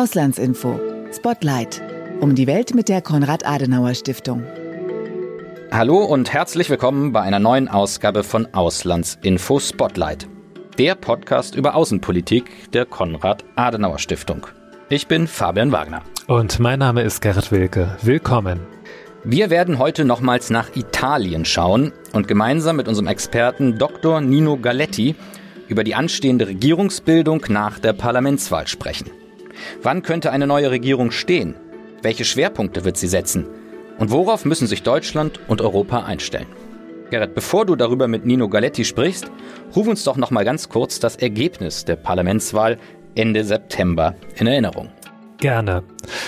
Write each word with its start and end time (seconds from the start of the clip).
Auslandsinfo. 0.00 0.80
Spotlight. 1.12 1.82
Um 2.20 2.34
die 2.34 2.46
Welt 2.46 2.74
mit 2.74 2.88
der 2.88 3.02
Konrad-Adenauer-Stiftung. 3.02 4.44
Hallo 5.70 6.02
und 6.02 6.32
herzlich 6.32 6.70
willkommen 6.70 7.12
bei 7.12 7.20
einer 7.20 7.38
neuen 7.38 7.68
Ausgabe 7.68 8.24
von 8.24 8.48
Auslandsinfo 8.54 9.60
Spotlight. 9.60 10.26
Der 10.78 10.94
Podcast 10.94 11.54
über 11.54 11.74
Außenpolitik 11.74 12.72
der 12.72 12.86
Konrad-Adenauer-Stiftung. 12.86 14.46
Ich 14.88 15.06
bin 15.06 15.26
Fabian 15.26 15.70
Wagner. 15.70 16.00
Und 16.28 16.58
mein 16.60 16.78
Name 16.78 17.02
ist 17.02 17.20
Gerrit 17.20 17.52
Wilke. 17.52 17.98
Willkommen. 18.00 18.60
Wir 19.22 19.50
werden 19.50 19.78
heute 19.78 20.06
nochmals 20.06 20.48
nach 20.48 20.74
Italien 20.76 21.44
schauen 21.44 21.92
und 22.14 22.26
gemeinsam 22.26 22.76
mit 22.76 22.88
unserem 22.88 23.06
Experten 23.06 23.76
Dr. 23.76 24.22
Nino 24.22 24.56
Galetti 24.56 25.14
über 25.68 25.84
die 25.84 25.94
anstehende 25.94 26.46
Regierungsbildung 26.46 27.44
nach 27.50 27.78
der 27.78 27.92
Parlamentswahl 27.92 28.66
sprechen. 28.66 29.10
Wann 29.82 30.02
könnte 30.02 30.30
eine 30.30 30.46
neue 30.46 30.70
Regierung 30.70 31.10
stehen? 31.10 31.54
Welche 32.02 32.24
Schwerpunkte 32.24 32.84
wird 32.84 32.96
sie 32.96 33.08
setzen? 33.08 33.46
Und 33.98 34.10
worauf 34.10 34.44
müssen 34.44 34.66
sich 34.66 34.82
Deutschland 34.82 35.40
und 35.48 35.60
Europa 35.60 36.04
einstellen? 36.04 36.46
Gerrit, 37.10 37.34
bevor 37.34 37.66
du 37.66 37.76
darüber 37.76 38.08
mit 38.08 38.24
Nino 38.24 38.48
Galetti 38.48 38.84
sprichst, 38.84 39.30
ruf 39.74 39.88
uns 39.88 40.04
doch 40.04 40.16
noch 40.16 40.30
mal 40.30 40.44
ganz 40.44 40.68
kurz 40.68 41.00
das 41.00 41.16
Ergebnis 41.16 41.84
der 41.84 41.96
Parlamentswahl 41.96 42.78
Ende 43.14 43.44
September 43.44 44.14
in 44.36 44.46
Erinnerung. 44.46 44.88
Gerne. 45.38 45.84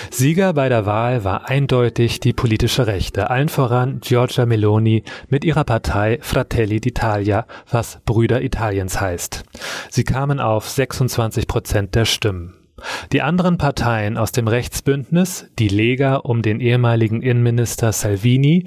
Sieger 0.09 0.53
bei 0.53 0.69
der 0.69 0.87
Wahl 0.87 1.23
war 1.23 1.47
eindeutig 1.47 2.19
die 2.19 2.33
politische 2.33 2.87
Rechte, 2.87 3.29
allen 3.29 3.47
voran 3.47 3.99
Giorgia 4.01 4.47
Meloni 4.47 5.03
mit 5.29 5.45
ihrer 5.45 5.63
Partei 5.63 6.17
Fratelli 6.21 6.77
d'Italia, 6.77 7.45
was 7.69 7.99
Brüder 8.05 8.41
Italiens 8.41 8.99
heißt. 8.99 9.43
Sie 9.89 10.03
kamen 10.03 10.39
auf 10.39 10.67
26 10.67 11.47
Prozent 11.47 11.93
der 11.93 12.05
Stimmen. 12.05 12.62
Die 13.11 13.21
anderen 13.21 13.57
Parteien 13.57 14.17
aus 14.17 14.31
dem 14.31 14.47
Rechtsbündnis, 14.47 15.47
die 15.59 15.67
Lega 15.67 16.15
um 16.15 16.41
den 16.41 16.59
ehemaligen 16.59 17.21
Innenminister 17.21 17.91
Salvini 17.91 18.65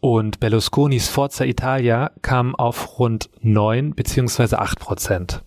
und 0.00 0.40
Berlusconis 0.40 1.08
Forza 1.08 1.44
Italia, 1.44 2.10
kamen 2.22 2.54
auf 2.54 2.98
rund 2.98 3.30
9 3.42 3.94
bzw. 3.94 4.56
8 4.56 4.80
Prozent. 4.80 5.42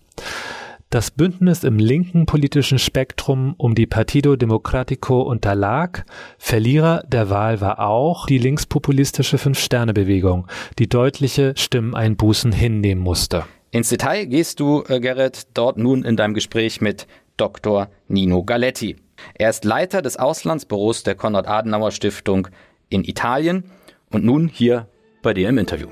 Das 0.90 1.10
Bündnis 1.10 1.64
im 1.64 1.78
linken 1.78 2.24
politischen 2.24 2.78
Spektrum 2.78 3.54
um 3.58 3.74
die 3.74 3.86
Partido 3.86 4.36
Democratico 4.36 5.20
unterlag. 5.20 6.06
Verlierer 6.38 7.02
der 7.06 7.28
Wahl 7.28 7.60
war 7.60 7.86
auch 7.86 8.24
die 8.24 8.38
linkspopulistische 8.38 9.36
Fünf-Sterne-Bewegung, 9.36 10.46
die 10.78 10.88
deutliche 10.88 11.52
Stimmeinbußen 11.54 12.52
hinnehmen 12.52 13.02
musste. 13.02 13.44
Ins 13.70 13.90
Detail 13.90 14.24
gehst 14.24 14.60
du, 14.60 14.82
äh, 14.88 14.98
Gerrit, 14.98 15.48
dort 15.52 15.76
nun 15.76 16.04
in 16.04 16.16
deinem 16.16 16.32
Gespräch 16.32 16.80
mit 16.80 17.06
Dr. 17.38 17.88
Nino 18.08 18.44
Galetti. 18.44 18.96
Er 19.34 19.50
ist 19.50 19.64
Leiter 19.64 20.02
des 20.02 20.18
Auslandsbüros 20.18 21.02
der 21.02 21.14
Konrad-Adenauer-Stiftung 21.14 22.48
in 22.90 23.04
Italien 23.04 23.64
und 24.10 24.24
nun 24.24 24.48
hier 24.48 24.88
bei 25.22 25.32
dir 25.32 25.48
im 25.48 25.58
Interview. 25.58 25.88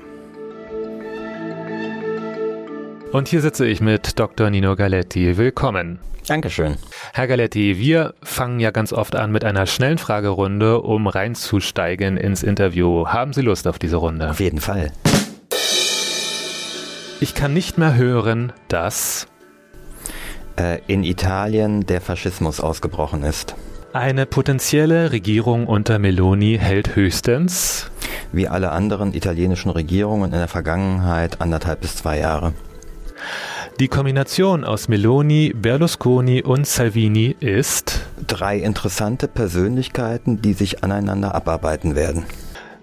Und 3.11 3.29
hier 3.29 3.41
sitze 3.41 3.65
ich 3.65 3.81
mit 3.81 4.19
Dr. 4.19 4.49
Nino 4.49 4.75
Galetti. 4.75 5.37
Willkommen. 5.37 5.99
Dankeschön. 6.27 6.75
Herr 7.13 7.27
Galetti, 7.27 7.79
wir 7.79 8.13
fangen 8.21 8.59
ja 8.59 8.71
ganz 8.71 8.91
oft 8.91 9.15
an 9.15 9.31
mit 9.31 9.45
einer 9.45 9.65
schnellen 9.65 9.97
Fragerunde, 9.97 10.81
um 10.81 11.07
reinzusteigen 11.07 12.17
ins 12.17 12.43
Interview. 12.43 13.07
Haben 13.07 13.31
Sie 13.31 13.41
Lust 13.41 13.65
auf 13.65 13.79
diese 13.79 13.95
Runde? 13.95 14.29
Auf 14.29 14.41
jeden 14.41 14.59
Fall. 14.59 14.91
Ich 17.21 17.33
kann 17.33 17.53
nicht 17.53 17.77
mehr 17.77 17.95
hören, 17.95 18.51
dass 18.67 19.27
äh, 20.57 20.79
in 20.87 21.03
Italien 21.03 21.85
der 21.85 22.01
Faschismus 22.01 22.59
ausgebrochen 22.59 23.23
ist. 23.23 23.55
Eine 23.93 24.25
potenzielle 24.25 25.11
Regierung 25.11 25.65
unter 25.65 25.97
Meloni 25.97 26.57
hält 26.61 26.95
höchstens 26.95 27.89
wie 28.31 28.47
alle 28.47 28.71
anderen 28.71 29.13
italienischen 29.13 29.69
Regierungen 29.69 30.31
in 30.31 30.37
der 30.37 30.47
Vergangenheit 30.47 31.41
anderthalb 31.41 31.81
bis 31.81 31.95
zwei 31.95 32.19
Jahre. 32.19 32.53
Die 33.79 33.87
Kombination 33.87 34.63
aus 34.63 34.87
Meloni, 34.87 35.53
Berlusconi 35.55 36.41
und 36.41 36.65
Salvini 36.65 37.35
ist 37.39 38.07
drei 38.25 38.57
interessante 38.57 39.27
Persönlichkeiten, 39.27 40.41
die 40.41 40.53
sich 40.53 40.83
aneinander 40.83 41.35
abarbeiten 41.35 41.95
werden. 41.95 42.25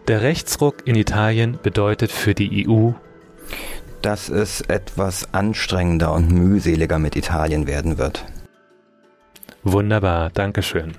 Der 0.07 0.23
Rechtsruck 0.23 0.87
in 0.87 0.95
Italien 0.95 1.59
bedeutet 1.63 2.13
für 2.13 2.35
die 2.35 2.69
EU 2.69 2.93
dass 4.05 4.29
es 4.29 4.61
etwas 4.61 5.33
anstrengender 5.33 6.13
und 6.13 6.31
mühseliger 6.31 6.99
mit 6.99 7.17
Italien 7.17 7.67
werden 7.67 7.97
wird. 7.97 8.25
Wunderbar, 9.63 10.31
Dankeschön. 10.31 10.93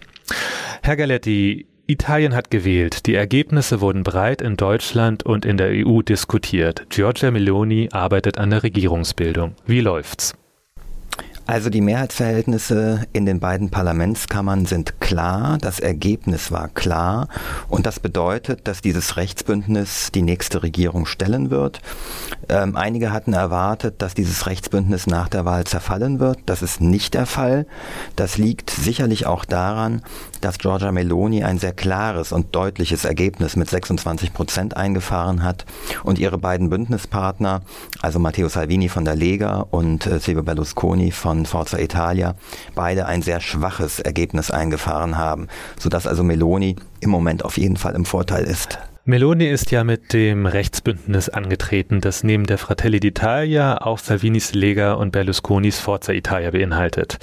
Herr 0.82 0.96
Galetti, 0.96 1.68
Italien 1.88 2.34
hat 2.34 2.50
gewählt. 2.50 3.06
Die 3.06 3.14
Ergebnisse 3.14 3.80
wurden 3.80 4.04
breit 4.04 4.42
in 4.42 4.58
Deutschland 4.58 5.24
und 5.24 5.46
in 5.46 5.58
der 5.58 5.70
EU 5.70 6.02
diskutiert. 6.02 6.88
Giorgia 6.90 7.30
Meloni 7.30 7.90
arbeitet 7.92 8.40
an 8.40 8.50
der 8.50 8.64
Regierungsbildung. 8.64 9.56
Wie 9.68 9.82
läuft's? 9.82 10.34
Also 11.48 11.70
die 11.70 11.82
Mehrheitsverhältnisse 11.82 13.06
in 13.14 13.28
den 13.28 13.40
beiden 13.40 13.70
Parlamentskammern 13.70 14.66
sind 14.66 15.00
klar, 15.00 15.60
das 15.60 15.80
Ergebnis 15.80 16.52
war 16.52 16.70
klar 16.70 17.28
und 17.70 17.86
das 17.86 18.00
bedeutet, 18.00 18.68
dass 18.68 18.82
dieses 18.82 19.16
Rechtsbündnis 19.16 20.12
die 20.12 20.24
nächste 20.24 20.64
Regierung 20.64 21.06
stellen 21.06 21.52
wird. 21.52 21.82
Ähm, 22.50 22.76
einige 22.76 23.12
hatten 23.12 23.34
erwartet, 23.34 24.02
dass 24.02 24.16
dieses 24.16 24.48
Rechtsbündnis 24.48 25.06
nach 25.06 25.30
der 25.30 25.46
Wahl 25.46 25.66
zerfallen 25.66 26.20
wird. 26.20 26.40
Das 26.48 26.64
ist 26.64 26.82
nicht 26.82 27.14
der 27.14 27.28
Fall. 27.28 27.68
Das 28.16 28.38
liegt 28.38 28.72
sicherlich 28.72 29.28
auch 29.28 29.46
daran, 29.46 30.02
dass 30.46 30.60
Giorgia 30.60 30.92
Meloni 30.92 31.44
ein 31.44 31.58
sehr 31.58 31.74
klares 31.74 32.32
und 32.32 32.56
deutliches 32.56 33.04
Ergebnis 33.04 33.56
mit 33.56 33.68
26 33.68 34.32
Prozent 34.32 34.78
eingefahren 34.78 35.42
hat 35.42 35.66
und 36.04 36.20
ihre 36.20 36.38
beiden 36.38 36.70
Bündnispartner, 36.70 37.64
also 38.02 38.20
Matteo 38.20 38.48
Salvini 38.48 38.88
von 38.88 39.06
der 39.06 39.16
Lega 39.16 39.66
und 39.72 40.06
äh, 40.06 40.20
Silvio 40.20 40.44
Berlusconi 40.44 41.10
von 41.10 41.48
Forza 41.48 41.80
Italia 41.80 42.36
beide 42.76 43.08
ein 43.08 43.24
sehr 43.24 43.42
schwaches 43.42 44.00
Ergebnis 44.00 44.52
eingefahren 44.52 45.18
haben, 45.18 45.48
sodass 45.80 46.06
also 46.06 46.24
Meloni 46.24 46.76
im 47.00 47.10
Moment 47.10 47.44
auf 47.44 47.58
jeden 47.58 47.78
Fall 47.78 47.96
im 47.96 48.06
Vorteil 48.06 48.44
ist. 48.44 48.78
Meloni 49.08 49.48
ist 49.48 49.72
ja 49.72 49.84
mit 49.84 50.14
dem 50.14 50.46
Rechtsbündnis 50.46 51.30
angetreten, 51.30 52.02
das 52.02 52.24
neben 52.24 52.46
der 52.46 52.60
Fratelli 52.60 52.98
d'Italia 52.98 53.82
auch 53.82 53.98
Salvinis 53.98 54.54
Lega 54.54 54.94
und 54.94 55.12
Berlusconis 55.12 55.80
Forza 55.80 56.14
Italia 56.14 56.52
beinhaltet. 56.52 57.18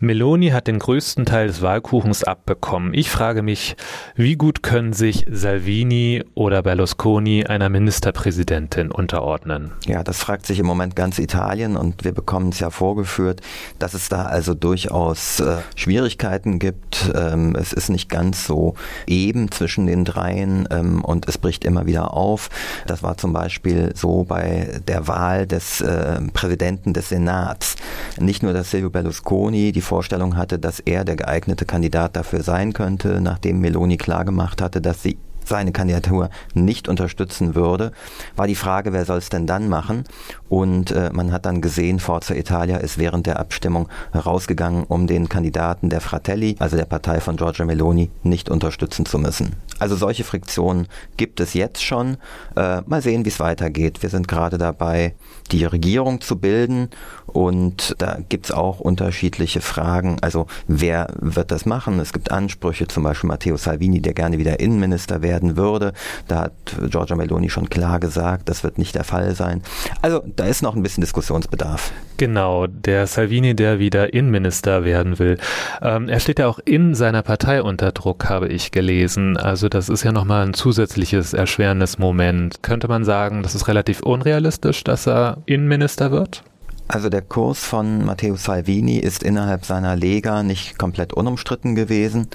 Meloni 0.00 0.48
hat 0.48 0.66
den 0.66 0.78
größten 0.78 1.24
Teil 1.24 1.46
des 1.46 1.62
Wahlkuchens 1.62 2.24
abbekommen. 2.24 2.94
Ich 2.94 3.10
frage 3.10 3.42
mich, 3.42 3.76
wie 4.16 4.36
gut 4.36 4.62
können 4.62 4.92
sich 4.92 5.26
Salvini 5.30 6.24
oder 6.34 6.62
Berlusconi 6.62 7.46
einer 7.46 7.68
Ministerpräsidentin 7.68 8.90
unterordnen? 8.90 9.72
Ja, 9.86 10.02
das 10.02 10.18
fragt 10.18 10.46
sich 10.46 10.58
im 10.58 10.66
Moment 10.66 10.96
ganz 10.96 11.18
Italien 11.18 11.76
und 11.76 12.04
wir 12.04 12.12
bekommen 12.12 12.48
es 12.48 12.58
ja 12.58 12.70
vorgeführt, 12.70 13.40
dass 13.78 13.94
es 13.94 14.08
da 14.08 14.24
also 14.24 14.54
durchaus 14.54 15.40
äh, 15.40 15.58
Schwierigkeiten 15.76 16.58
gibt. 16.58 17.12
Ähm, 17.14 17.54
es 17.54 17.72
ist 17.72 17.88
nicht 17.88 18.08
ganz 18.08 18.46
so 18.46 18.74
eben 19.06 19.50
zwischen 19.50 19.86
den 19.86 20.04
dreien 20.04 20.66
ähm, 20.70 21.04
und 21.04 21.28
es 21.28 21.38
bricht 21.38 21.64
immer 21.64 21.86
wieder 21.86 22.14
auf. 22.14 22.50
Das 22.86 23.02
war 23.02 23.16
zum 23.16 23.32
Beispiel 23.32 23.92
so 23.94 24.24
bei 24.24 24.80
der 24.88 25.06
Wahl 25.06 25.46
des 25.46 25.80
äh, 25.80 26.20
Präsidenten 26.32 26.92
des 26.92 27.10
Senats. 27.10 27.76
Nicht 28.18 28.42
nur, 28.42 28.52
dass 28.52 28.70
Silvio 28.70 28.90
Berlusconi 28.90 29.72
die 29.72 29.83
Vorstellung 29.84 30.36
hatte, 30.36 30.58
dass 30.58 30.80
er 30.80 31.04
der 31.04 31.16
geeignete 31.16 31.64
Kandidat 31.64 32.16
dafür 32.16 32.42
sein 32.42 32.72
könnte, 32.72 33.20
nachdem 33.20 33.60
Meloni 33.60 33.96
klargemacht 33.96 34.60
hatte, 34.60 34.80
dass 34.80 35.02
sie 35.02 35.18
seine 35.44 35.72
Kandidatur 35.72 36.30
nicht 36.54 36.88
unterstützen 36.88 37.54
würde, 37.54 37.92
war 38.36 38.46
die 38.46 38.54
Frage, 38.54 38.92
wer 38.92 39.04
soll 39.04 39.18
es 39.18 39.28
denn 39.28 39.46
dann 39.46 39.68
machen? 39.68 40.04
Und 40.54 40.92
äh, 40.92 41.10
man 41.12 41.32
hat 41.32 41.46
dann 41.46 41.60
gesehen, 41.60 41.98
Forza 41.98 42.32
Italia 42.32 42.76
ist 42.76 42.96
während 42.96 43.26
der 43.26 43.40
Abstimmung 43.40 43.88
herausgegangen, 44.12 44.84
um 44.84 45.08
den 45.08 45.28
Kandidaten 45.28 45.90
der 45.90 46.00
Fratelli, 46.00 46.54
also 46.60 46.76
der 46.76 46.84
Partei 46.84 47.18
von 47.18 47.36
Giorgia 47.36 47.64
Meloni, 47.64 48.08
nicht 48.22 48.48
unterstützen 48.48 49.04
zu 49.04 49.18
müssen. 49.18 49.56
Also 49.80 49.96
solche 49.96 50.22
Friktionen 50.22 50.86
gibt 51.16 51.40
es 51.40 51.54
jetzt 51.54 51.82
schon. 51.82 52.18
Äh, 52.54 52.82
mal 52.86 53.02
sehen, 53.02 53.24
wie 53.24 53.30
es 53.30 53.40
weitergeht. 53.40 54.04
Wir 54.04 54.10
sind 54.10 54.28
gerade 54.28 54.56
dabei, 54.56 55.16
die 55.50 55.64
Regierung 55.64 56.20
zu 56.20 56.38
bilden 56.38 56.88
und 57.26 57.96
da 57.98 58.18
gibt 58.28 58.46
es 58.46 58.52
auch 58.52 58.78
unterschiedliche 58.78 59.60
Fragen. 59.60 60.18
Also 60.20 60.46
wer 60.68 61.08
wird 61.20 61.50
das 61.50 61.66
machen? 61.66 61.98
Es 61.98 62.12
gibt 62.12 62.30
Ansprüche, 62.30 62.86
zum 62.86 63.02
Beispiel 63.02 63.28
Matteo 63.28 63.56
Salvini, 63.56 64.00
der 64.00 64.14
gerne 64.14 64.38
wieder 64.38 64.60
Innenminister 64.60 65.20
werden 65.20 65.56
würde. 65.56 65.92
Da 66.28 66.42
hat 66.42 66.52
Giorgia 66.88 67.16
Meloni 67.16 67.50
schon 67.50 67.68
klar 67.68 67.98
gesagt, 67.98 68.48
das 68.48 68.62
wird 68.62 68.78
nicht 68.78 68.94
der 68.94 69.04
Fall 69.04 69.34
sein. 69.34 69.62
Also 70.00 70.22
da 70.36 70.43
ist 70.48 70.62
noch 70.62 70.76
ein 70.76 70.82
bisschen 70.82 71.02
Diskussionsbedarf. 71.02 71.92
Genau, 72.16 72.66
der 72.66 73.06
Salvini, 73.06 73.54
der 73.54 73.78
wieder 73.78 74.14
Innenminister 74.14 74.84
werden 74.84 75.18
will. 75.18 75.38
Ähm, 75.82 76.08
er 76.08 76.20
steht 76.20 76.38
ja 76.38 76.46
auch 76.46 76.58
in 76.64 76.94
seiner 76.94 77.22
Partei 77.22 77.62
unter 77.62 77.92
Druck, 77.92 78.28
habe 78.28 78.48
ich 78.48 78.70
gelesen. 78.70 79.36
Also 79.36 79.68
das 79.68 79.88
ist 79.88 80.04
ja 80.04 80.12
nochmal 80.12 80.46
ein 80.46 80.54
zusätzliches 80.54 81.32
erschwerendes 81.32 81.98
Moment. 81.98 82.62
Könnte 82.62 82.88
man 82.88 83.04
sagen, 83.04 83.42
das 83.42 83.54
ist 83.54 83.68
relativ 83.68 84.00
unrealistisch, 84.00 84.84
dass 84.84 85.06
er 85.06 85.38
Innenminister 85.46 86.10
wird? 86.10 86.44
Also 86.86 87.08
der 87.08 87.22
Kurs 87.22 87.64
von 87.64 88.04
Matteo 88.04 88.36
Salvini 88.36 88.98
ist 88.98 89.22
innerhalb 89.22 89.64
seiner 89.64 89.96
Lega 89.96 90.42
nicht 90.42 90.78
komplett 90.78 91.14
unumstritten 91.14 91.74
gewesen. 91.74 92.28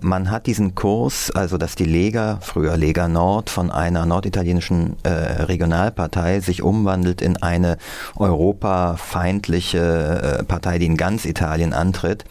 Man 0.00 0.30
hat 0.30 0.46
diesen 0.46 0.74
Kurs, 0.74 1.30
also 1.30 1.58
dass 1.58 1.74
die 1.74 1.84
Lega, 1.84 2.38
früher 2.40 2.78
Lega 2.78 3.08
Nord, 3.08 3.50
von 3.50 3.70
einer 3.70 4.06
norditalienischen 4.06 4.96
äh, 5.02 5.42
Regionalpartei 5.42 6.40
sich 6.40 6.62
umwandelt 6.62 7.20
in 7.20 7.42
eine 7.42 7.76
europafeindliche 8.16 10.38
äh, 10.40 10.44
Partei, 10.44 10.78
die 10.78 10.86
in 10.86 10.96
ganz 10.96 11.26
Italien 11.26 11.74
antritt. 11.74 12.24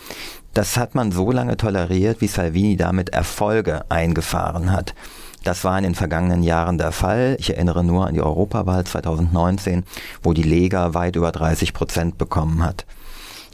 Das 0.55 0.75
hat 0.75 0.95
man 0.95 1.11
so 1.11 1.31
lange 1.31 1.55
toleriert, 1.55 2.21
wie 2.21 2.27
Salvini 2.27 2.77
damit 2.77 3.09
Erfolge 3.09 3.85
eingefahren 3.89 4.71
hat. 4.71 4.95
Das 5.43 5.63
war 5.63 5.77
in 5.77 5.83
den 5.83 5.95
vergangenen 5.95 6.43
Jahren 6.43 6.77
der 6.77 6.91
Fall. 6.91 7.37
Ich 7.39 7.51
erinnere 7.51 7.83
nur 7.83 8.07
an 8.07 8.13
die 8.13 8.21
Europawahl 8.21 8.83
2019, 8.83 9.83
wo 10.21 10.33
die 10.33 10.43
Lega 10.43 10.93
weit 10.93 11.15
über 11.15 11.31
30 11.31 11.73
Prozent 11.73 12.17
bekommen 12.17 12.63
hat. 12.63 12.85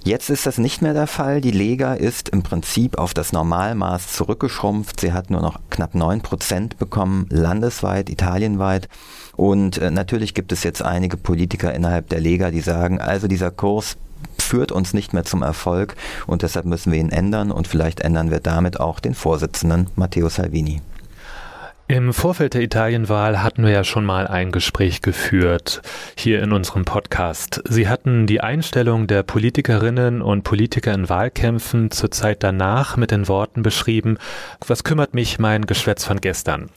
Jetzt 0.04 0.30
ist 0.30 0.46
das 0.46 0.60
nicht 0.60 0.84
mehr 0.84 0.94
der 0.94 1.08
Fall. 1.08 1.42
Die 1.42 1.50
Lega 1.50 1.96
ist 1.96 2.30
im 2.30 2.44
Prinzip 2.44 3.00
auf 3.00 3.16
das 3.16 3.34
Normalmaß 3.34 4.14
zurückgeschrumpft. 4.14 5.00
Sie 5.00 5.14
hat 5.14 5.32
nur 5.32 5.42
noch 5.42 5.60
knapp 5.72 5.96
9 5.96 6.22
Prozent 6.22 6.78
bekommen, 6.78 7.26
landesweit, 7.32 8.10
italienweit. 8.10 8.88
Und 9.36 9.80
äh, 9.80 9.90
natürlich 9.90 10.36
gibt 10.36 10.52
es 10.52 10.64
jetzt 10.64 10.84
einige 10.84 11.18
Politiker 11.18 11.74
innerhalb 11.74 12.10
der 12.10 12.20
Lega, 12.20 12.52
die 12.52 12.62
sagen, 12.62 13.02
also 13.02 13.28
dieser 13.28 13.50
Kurs 13.50 13.98
führt 14.38 14.72
uns 14.72 14.94
nicht 14.94 15.14
mehr 15.14 15.24
zum 15.24 15.42
Erfolg 15.42 15.96
und 16.28 16.44
deshalb 16.44 16.66
müssen 16.66 16.92
wir 16.92 17.00
ihn 17.00 17.10
ändern 17.10 17.52
und 17.52 17.68
vielleicht 17.68 18.02
ändern 18.02 18.30
wir 18.30 18.40
damit 18.40 18.80
auch 18.80 19.00
den 19.00 19.16
Vorsitzenden 19.16 19.88
Matteo 19.96 20.30
Salvini. 20.30 20.82
Im 21.88 22.14
Vorfeld 22.14 22.56
der 22.56 22.64
Italienwahl 22.64 23.44
hatten 23.44 23.64
wir 23.64 23.70
ja 23.70 23.84
schon 23.84 24.06
mal 24.06 24.26
ein 24.26 24.52
Gespräch 24.52 25.04
geführt, 25.04 25.84
hier 26.18 26.42
in 26.42 26.52
unserem 26.52 26.84
Podcast. 26.84 27.62
Sie 27.70 27.88
hatten 27.88 28.26
die 28.26 28.42
Einstellung 28.42 29.06
der 29.06 29.22
Politikerinnen 29.22 30.24
und 30.24 30.42
Politiker 30.42 30.96
in 30.96 31.10
Wahlkämpfen 31.10 31.92
zur 31.92 32.10
Zeit 32.10 32.42
danach 32.42 32.98
mit 32.98 33.12
den 33.12 33.28
Worten 33.28 33.62
beschrieben, 33.62 34.18
was 34.66 34.84
kümmert 34.84 35.14
mich 35.14 35.38
mein 35.38 35.68
Geschwätz 35.68 36.04
von 36.04 36.22
gestern? 36.22 36.72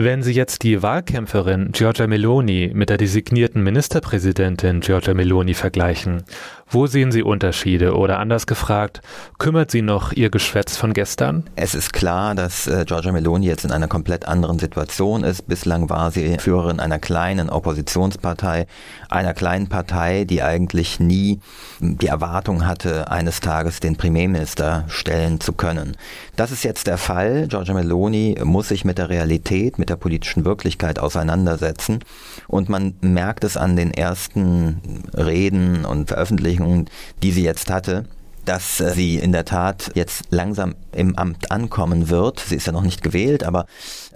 Wenn 0.00 0.22
Sie 0.22 0.32
jetzt 0.32 0.62
die 0.62 0.80
Wahlkämpferin 0.80 1.72
Giorgia 1.72 2.06
Meloni 2.06 2.70
mit 2.72 2.88
der 2.88 2.98
designierten 2.98 3.64
Ministerpräsidentin 3.64 4.78
Giorgia 4.78 5.12
Meloni 5.12 5.54
vergleichen, 5.54 6.22
wo 6.70 6.86
sehen 6.86 7.12
Sie 7.12 7.22
Unterschiede? 7.22 7.96
Oder 7.96 8.18
anders 8.18 8.46
gefragt, 8.46 9.00
kümmert 9.38 9.70
Sie 9.70 9.80
noch 9.80 10.12
Ihr 10.12 10.28
Geschwätz 10.28 10.76
von 10.76 10.92
gestern? 10.92 11.44
Es 11.56 11.74
ist 11.74 11.92
klar, 11.92 12.34
dass 12.34 12.66
äh, 12.66 12.84
Giorgia 12.86 13.10
Meloni 13.10 13.46
jetzt 13.46 13.64
in 13.64 13.72
einer 13.72 13.88
komplett 13.88 14.28
anderen 14.28 14.58
Situation 14.58 15.24
ist. 15.24 15.48
Bislang 15.48 15.88
war 15.88 16.10
sie 16.10 16.36
Führerin 16.38 16.78
einer 16.78 16.98
kleinen 16.98 17.48
Oppositionspartei, 17.48 18.66
einer 19.08 19.32
kleinen 19.32 19.68
Partei, 19.68 20.24
die 20.24 20.42
eigentlich 20.42 21.00
nie 21.00 21.40
die 21.80 22.06
Erwartung 22.06 22.66
hatte, 22.66 23.10
eines 23.10 23.40
Tages 23.40 23.80
den 23.80 23.96
Premierminister 23.96 24.84
stellen 24.88 25.40
zu 25.40 25.54
können. 25.54 25.96
Das 26.36 26.50
ist 26.50 26.64
jetzt 26.64 26.86
der 26.86 26.98
Fall. 26.98 27.48
Giorgia 27.48 27.74
Meloni 27.74 28.36
muss 28.44 28.68
sich 28.68 28.84
mit 28.84 28.98
der 28.98 29.08
Realität, 29.08 29.78
mit 29.78 29.88
der 29.88 29.96
politischen 29.96 30.44
Wirklichkeit 30.44 30.98
auseinandersetzen. 30.98 32.00
Und 32.46 32.68
man 32.68 32.94
merkt 33.00 33.44
es 33.44 33.56
an 33.56 33.76
den 33.76 33.90
ersten 33.90 35.04
Reden 35.16 35.84
und 35.86 36.08
Veröffentlichungen, 36.08 36.57
Beschäftigung, 36.58 36.86
die 37.22 37.32
sie 37.32 37.42
jetzt 37.42 37.70
hatte, 37.70 38.04
dass 38.44 38.78
sie 38.78 39.18
in 39.18 39.32
der 39.32 39.44
Tat 39.44 39.90
jetzt 39.94 40.24
langsam 40.30 40.74
im 40.92 41.16
Amt 41.16 41.50
ankommen 41.50 42.08
wird. 42.08 42.40
Sie 42.40 42.56
ist 42.56 42.66
ja 42.66 42.72
noch 42.72 42.82
nicht 42.82 43.02
gewählt, 43.02 43.44
aber 43.44 43.66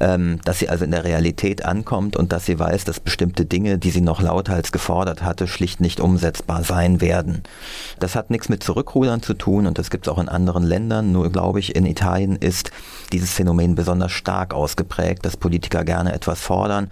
ähm, 0.01 0.41
dass 0.47 0.59
sie 0.59 0.71
also 0.71 0.87
in 0.87 0.91
der 0.91 1.05
Realität 1.05 1.67
ankommt 1.67 2.17
und 2.17 2.33
dass 2.33 2.47
sie 2.47 2.59
weiß, 2.59 2.85
dass 2.85 2.99
bestimmte 2.99 3.45
Dinge, 3.45 3.77
die 3.77 3.91
sie 3.91 4.01
noch 4.01 4.23
lauthals 4.23 4.73
gefordert 4.73 5.23
hatte, 5.23 5.47
schlicht 5.47 5.83
nicht 5.83 6.01
umsetzbar 6.01 6.65
sein 6.65 7.03
werden. 7.03 7.43
Das 8.01 8.15
hat 8.15 8.31
nichts 8.31 8.49
mit 8.49 8.63
Zurückrudern 8.63 9.21
zu 9.21 9.35
tun 9.35 9.67
und 9.67 9.79
das 9.79 9.91
gibt 9.91 10.07
es 10.07 10.13
auch 10.13 10.19
in 10.19 10.31
anderen 10.31 10.63
Ländern. 10.63 11.13
Nur 11.13 11.31
glaube 11.31 11.61
ich, 11.61 11.77
in 11.77 11.85
Italien 11.85 12.37
ist 12.37 12.71
dieses 13.13 13.33
Phänomen 13.33 13.75
besonders 13.75 14.13
stark 14.13 14.55
ausgeprägt, 14.55 15.27
dass 15.27 15.37
Politiker 15.37 15.85
gerne 15.85 16.15
etwas 16.15 16.41
fordern 16.41 16.91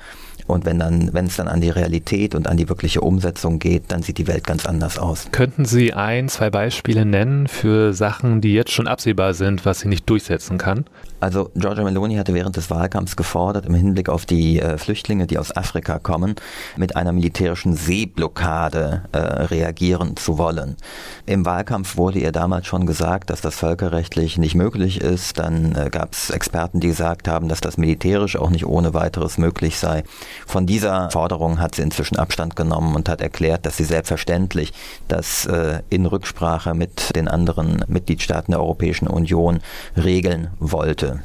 und 0.51 0.65
wenn 0.65 0.79
dann, 0.79 1.13
wenn 1.13 1.27
es 1.27 1.37
dann 1.37 1.49
an 1.49 1.61
die 1.61 1.71
Realität 1.71 2.35
und 2.35 2.47
an 2.47 2.57
die 2.57 2.69
wirkliche 2.69 3.01
Umsetzung 3.01 3.59
geht, 3.59 3.85
dann 3.89 4.03
sieht 4.03 4.19
die 4.19 4.27
Welt 4.27 4.47
ganz 4.47 4.67
anders 4.67 4.99
aus. 4.99 5.29
Könnten 5.33 5.65
Sie 5.65 5.93
ein, 5.93 6.29
zwei 6.29 6.51
Beispiele 6.51 7.05
nennen 7.05 7.49
für 7.49 7.93
Sachen, 7.93 8.41
die 8.41 8.53
jetzt 8.53 8.73
schon 8.73 8.87
absehbar 8.87 9.35
sind, 9.35 9.65
was 9.65 9.81
sie 9.81 9.89
nicht 9.89 10.09
durchsetzen 10.09 10.59
kann? 10.59 10.85
Also 11.21 11.51
Giorgia 11.55 11.85
Meloni 11.85 12.17
hatte 12.17 12.33
während 12.33 12.57
des 12.57 12.71
Wahlkampfs 12.71 13.15
gefordert, 13.15 13.67
im 13.67 13.75
Hinblick 13.75 14.09
auf 14.09 14.25
die 14.25 14.59
äh, 14.59 14.79
Flüchtlinge, 14.79 15.27
die 15.27 15.37
aus 15.37 15.55
Afrika 15.55 15.99
kommen, 15.99 16.35
mit 16.77 16.97
einer 16.97 17.13
militärischen 17.13 17.75
Seeblockade 17.75 19.03
äh, 19.13 19.19
reagieren 19.19 20.17
zu 20.17 20.39
wollen. 20.39 20.77
Im 21.27 21.45
Wahlkampf 21.45 21.99
wurde 21.99 22.21
ihr 22.21 22.33
damals 22.33 22.67
schon 22.67 22.87
gesagt, 22.87 23.29
dass 23.29 23.43
das 23.43 23.55
völkerrechtlich 23.55 24.39
nicht 24.39 24.55
möglich 24.55 25.03
ist. 25.03 25.39
Dann 25.39 25.75
äh, 25.75 25.91
gab 25.91 26.15
es 26.15 26.31
Experten, 26.31 26.81
die 26.81 26.89
gesagt 26.89 27.29
haben, 27.29 27.49
dass 27.49 27.61
das 27.61 27.77
militärisch 27.77 28.37
auch 28.37 28.51
nicht 28.51 28.65
ohne 28.65 28.95
weiteres 28.95 29.37
möglich 29.37 29.79
sei. 29.79 30.05
Von 30.47 30.67
dieser 30.67 31.11
Forderung 31.11 31.61
hat 31.61 31.75
sie 31.75 31.83
inzwischen 31.83 32.17
Abstand 32.17 32.57
genommen 32.57 32.95
und 32.95 33.09
hat 33.09 33.21
erklärt, 33.21 33.67
dass 33.67 33.77
sie 33.77 33.85
selbstverständlich 33.85 34.73
das 35.09 35.47
äh, 35.47 35.81
in 35.91 36.07
Rücksprache 36.07 36.75
mit 36.75 37.15
den 37.15 37.29
anderen 37.29 37.85
Mitgliedstaaten 37.89 38.53
der 38.53 38.61
Europäischen 38.61 39.07
Union 39.07 39.61
regeln 39.97 40.51
wollte. 40.59 41.23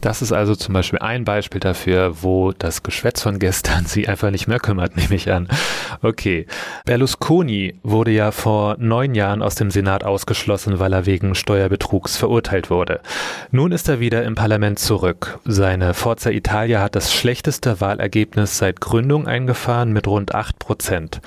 Das 0.00 0.22
ist 0.22 0.32
also 0.32 0.54
zum 0.54 0.74
Beispiel 0.74 1.00
ein 1.00 1.24
Beispiel 1.24 1.60
dafür, 1.60 2.22
wo 2.22 2.52
das 2.52 2.82
Geschwätz 2.82 3.22
von 3.22 3.38
gestern 3.38 3.84
sie 3.86 4.06
einfach 4.08 4.30
nicht 4.30 4.46
mehr 4.46 4.60
kümmert, 4.60 4.96
nehme 4.96 5.14
ich 5.14 5.30
an. 5.30 5.48
Okay. 6.02 6.46
Berlusconi 6.84 7.74
wurde 7.82 8.12
ja 8.12 8.30
vor 8.30 8.76
neun 8.78 9.14
Jahren 9.14 9.42
aus 9.42 9.56
dem 9.56 9.70
Senat 9.70 10.04
ausgeschlossen, 10.04 10.78
weil 10.78 10.92
er 10.92 11.06
wegen 11.06 11.34
Steuerbetrugs 11.34 12.16
verurteilt 12.16 12.70
wurde. 12.70 13.00
Nun 13.50 13.72
ist 13.72 13.88
er 13.88 13.98
wieder 14.00 14.22
im 14.24 14.34
Parlament 14.34 14.78
zurück. 14.78 15.38
Seine 15.44 15.94
Forza 15.94 16.30
Italia 16.30 16.80
hat 16.80 16.94
das 16.94 17.12
schlechteste 17.12 17.80
Wahlergebnis 17.80 18.58
seit 18.58 18.80
Gründung 18.80 19.26
eingefahren 19.26 19.92
mit 19.92 20.06
rund 20.06 20.34
acht 20.34 20.58
Prozent. 20.58 21.20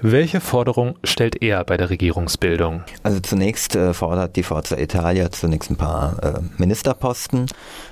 Welche 0.00 0.40
Forderung 0.40 0.96
stellt 1.04 1.42
er 1.42 1.64
bei 1.64 1.76
der 1.76 1.90
Regierungsbildung? 1.90 2.82
Also 3.02 3.20
zunächst 3.20 3.76
äh, 3.76 3.92
fordert 3.92 4.36
die 4.36 4.42
Forza 4.42 4.76
Italia 4.76 5.30
zunächst 5.30 5.70
ein 5.70 5.76
paar 5.76 6.22
äh, 6.22 6.40
Ministerposten. 6.56 7.46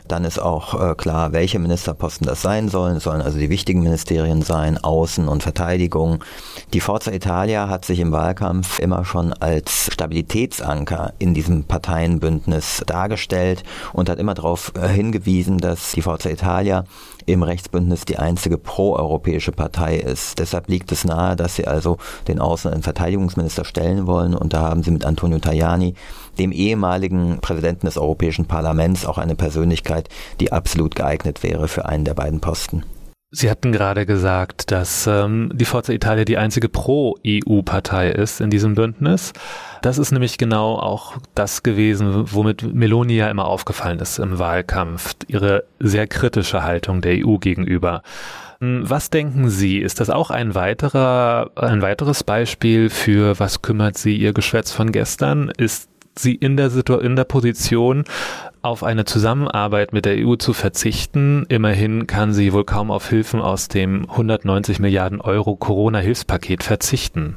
Dann 0.08 0.24
ist 0.24 0.38
auch 0.38 0.74
äh, 0.80 0.94
klar, 0.94 1.32
welche 1.32 1.58
Ministerposten 1.58 2.26
das 2.26 2.42
sein 2.42 2.68
sollen. 2.68 2.96
Es 2.96 3.04
sollen 3.04 3.22
also 3.22 3.38
die 3.38 3.50
wichtigen 3.50 3.82
Ministerien 3.82 4.42
sein, 4.42 4.78
Außen- 4.78 5.26
und 5.26 5.42
Verteidigung. 5.42 6.24
Die 6.74 6.80
Forza 6.80 7.12
Italia 7.12 7.68
hat 7.68 7.84
sich 7.84 8.00
im 8.00 8.12
Wahlkampf 8.12 8.78
immer 8.78 9.04
schon 9.04 9.34
als 9.34 9.90
Stabilitätsanker 9.92 11.12
in 11.18 11.34
diesem 11.34 11.64
Parteienbündnis 11.64 12.82
dargestellt 12.86 13.62
und 13.92 14.08
hat 14.08 14.18
immer 14.18 14.32
darauf 14.32 14.72
äh, 14.74 14.88
hingewiesen, 14.88 15.58
dass 15.58 15.92
die 15.92 16.00
Forza 16.00 16.30
Italia 16.30 16.84
im 17.26 17.42
Rechtsbündnis 17.42 18.06
die 18.06 18.18
einzige 18.18 18.56
proeuropäische 18.56 19.52
Partei 19.52 19.98
ist. 19.98 20.38
Deshalb 20.38 20.68
liegt 20.68 20.90
es 20.92 21.04
nahe, 21.04 21.36
dass 21.36 21.56
sie 21.56 21.66
also 21.66 21.98
den 22.26 22.40
Außen- 22.40 22.72
und 22.72 22.84
Verteidigungsminister 22.84 23.66
stellen 23.66 24.06
wollen 24.06 24.34
und 24.34 24.54
da 24.54 24.62
haben 24.62 24.82
sie 24.82 24.92
mit 24.92 25.04
Antonio 25.04 25.40
Tajani, 25.40 25.92
dem 26.38 26.52
ehemaligen 26.52 27.40
Präsidenten 27.42 27.84
des 27.84 27.98
Europäischen 27.98 28.46
Parlaments, 28.46 29.04
auch 29.04 29.18
eine 29.18 29.34
Persönlichkeit, 29.34 30.08
die 30.40 30.52
absolut 30.52 30.94
geeignet 30.94 31.42
wäre 31.42 31.68
für 31.68 31.84
einen 31.84 32.06
der 32.06 32.14
beiden 32.14 32.40
Posten. 32.40 32.82
Sie 33.34 33.50
hatten 33.50 33.72
gerade 33.72 34.04
gesagt, 34.04 34.70
dass 34.70 35.06
ähm, 35.06 35.50
die 35.54 35.64
Forza 35.64 35.94
Italia 35.94 36.26
die 36.26 36.36
einzige 36.36 36.68
Pro-EU-Partei 36.68 38.10
ist 38.10 38.42
in 38.42 38.50
diesem 38.50 38.74
Bündnis. 38.74 39.32
Das 39.80 39.96
ist 39.96 40.12
nämlich 40.12 40.36
genau 40.36 40.76
auch 40.76 41.16
das 41.34 41.62
gewesen, 41.62 42.26
womit 42.30 42.74
Meloni 42.74 43.16
ja 43.16 43.30
immer 43.30 43.46
aufgefallen 43.46 43.98
ist 44.00 44.18
im 44.18 44.38
Wahlkampf, 44.38 45.14
ihre 45.28 45.64
sehr 45.80 46.06
kritische 46.06 46.62
Haltung 46.62 47.00
der 47.00 47.26
EU 47.26 47.38
gegenüber. 47.38 48.02
Hm, 48.60 48.82
was 48.84 49.08
denken 49.08 49.48
Sie? 49.48 49.78
Ist 49.78 50.00
das 50.00 50.10
auch 50.10 50.30
ein 50.30 50.54
weiterer, 50.54 51.52
ein 51.56 51.80
weiteres 51.80 52.24
Beispiel 52.24 52.90
für 52.90 53.40
was 53.40 53.62
kümmert 53.62 53.96
Sie 53.96 54.14
Ihr 54.14 54.34
Geschwätz 54.34 54.72
von 54.72 54.92
gestern? 54.92 55.50
Ist 55.56 55.88
sie 56.16 56.34
in 56.34 56.56
der, 56.56 56.70
Situ 56.70 56.94
in 56.96 57.16
der 57.16 57.24
Position, 57.24 58.04
auf 58.62 58.84
eine 58.84 59.04
Zusammenarbeit 59.04 59.92
mit 59.92 60.04
der 60.04 60.16
EU 60.24 60.36
zu 60.36 60.52
verzichten. 60.52 61.44
Immerhin 61.48 62.06
kann 62.06 62.32
sie 62.32 62.52
wohl 62.52 62.64
kaum 62.64 62.90
auf 62.90 63.08
Hilfen 63.08 63.40
aus 63.40 63.68
dem 63.68 64.08
190 64.08 64.78
Milliarden 64.78 65.20
Euro 65.20 65.56
Corona-Hilfspaket 65.56 66.62
verzichten. 66.62 67.36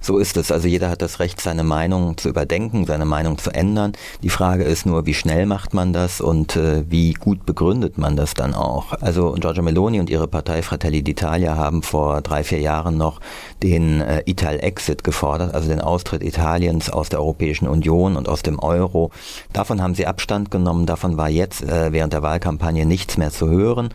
So 0.00 0.18
ist 0.18 0.36
es. 0.36 0.52
Also 0.52 0.68
jeder 0.68 0.90
hat 0.90 1.02
das 1.02 1.20
Recht, 1.20 1.40
seine 1.40 1.64
Meinung 1.64 2.16
zu 2.16 2.28
überdenken, 2.28 2.86
seine 2.86 3.04
Meinung 3.04 3.38
zu 3.38 3.50
ändern. 3.50 3.92
Die 4.22 4.30
Frage 4.30 4.64
ist 4.64 4.86
nur, 4.86 5.06
wie 5.06 5.14
schnell 5.14 5.46
macht 5.46 5.74
man 5.74 5.92
das 5.92 6.20
und 6.20 6.56
äh, 6.56 6.84
wie 6.88 7.12
gut 7.12 7.46
begründet 7.46 7.98
man 7.98 8.16
das 8.16 8.34
dann 8.34 8.54
auch. 8.54 8.92
Also 9.00 9.32
Giorgia 9.32 9.62
Meloni 9.62 10.00
und 10.00 10.10
ihre 10.10 10.28
Partei 10.28 10.62
Fratelli 10.62 11.00
d'Italia 11.00 11.56
haben 11.56 11.82
vor 11.82 12.22
drei, 12.22 12.44
vier 12.44 12.60
Jahren 12.60 12.96
noch 12.96 13.20
den 13.62 14.00
äh, 14.00 14.22
Ital-Exit 14.26 15.04
gefordert, 15.04 15.54
also 15.54 15.68
den 15.68 15.80
Austritt 15.80 16.22
Italiens 16.22 16.90
aus 16.90 17.08
der 17.08 17.20
Europäischen 17.20 17.68
Union 17.68 18.16
und 18.16 18.28
aus 18.28 18.42
dem 18.42 18.58
Euro. 18.58 19.10
Davon 19.52 19.82
haben 19.82 19.94
sie 19.94 20.06
Abstand 20.06 20.50
genommen. 20.50 20.86
Davon 20.86 21.16
war 21.16 21.28
jetzt 21.28 21.62
äh, 21.62 21.92
während 21.92 22.12
der 22.12 22.22
Wahlkampagne 22.22 22.86
nichts 22.86 23.16
mehr 23.16 23.30
zu 23.30 23.48
hören. 23.48 23.90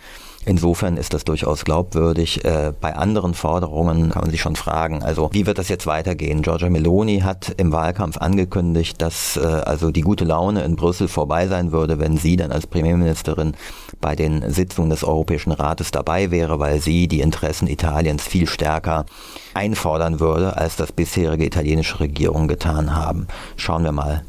Insofern 0.45 0.97
ist 0.97 1.13
das 1.13 1.23
durchaus 1.23 1.65
glaubwürdig. 1.65 2.43
Äh, 2.43 2.73
bei 2.79 2.95
anderen 2.95 3.35
Forderungen 3.35 4.09
kann 4.09 4.23
man 4.23 4.31
sich 4.31 4.41
schon 4.41 4.55
fragen, 4.55 5.03
also 5.03 5.29
wie 5.31 5.45
wird 5.45 5.59
das 5.59 5.69
jetzt 5.69 5.85
weitergehen? 5.85 6.41
Giorgia 6.41 6.69
Meloni 6.69 7.19
hat 7.19 7.53
im 7.57 7.71
Wahlkampf 7.71 8.17
angekündigt, 8.17 9.01
dass 9.01 9.37
äh, 9.37 9.41
also 9.41 9.91
die 9.91 10.01
gute 10.01 10.25
Laune 10.25 10.63
in 10.63 10.75
Brüssel 10.75 11.07
vorbei 11.07 11.47
sein 11.47 11.71
würde, 11.71 11.99
wenn 11.99 12.17
sie 12.17 12.37
dann 12.37 12.51
als 12.51 12.65
Premierministerin 12.65 13.53
bei 13.99 14.15
den 14.15 14.49
Sitzungen 14.51 14.89
des 14.89 15.03
Europäischen 15.03 15.51
Rates 15.51 15.91
dabei 15.91 16.31
wäre, 16.31 16.59
weil 16.59 16.79
sie 16.79 17.07
die 17.07 17.21
Interessen 17.21 17.67
Italiens 17.67 18.23
viel 18.23 18.47
stärker 18.47 19.05
einfordern 19.53 20.19
würde, 20.19 20.57
als 20.57 20.75
das 20.75 20.91
bisherige 20.91 21.45
italienische 21.45 21.99
Regierung 21.99 22.47
getan 22.47 22.95
haben. 22.95 23.27
Schauen 23.57 23.83
wir 23.83 23.91
mal. 23.91 24.23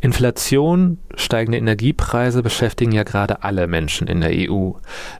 Inflation, 0.00 0.98
steigende 1.16 1.58
Energiepreise 1.58 2.42
beschäftigen 2.42 2.92
ja 2.92 3.02
gerade 3.02 3.42
alle 3.42 3.66
Menschen 3.66 4.06
in 4.06 4.20
der 4.20 4.30
EU. 4.32 4.72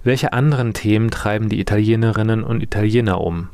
Welche 0.05 0.33
anderen 0.33 0.73
Themen 0.73 1.11
treiben 1.11 1.49
die 1.49 1.61
Italienerinnen 1.61 2.45
und 2.45 2.63
Italiener 2.63 3.21
um? 3.21 3.49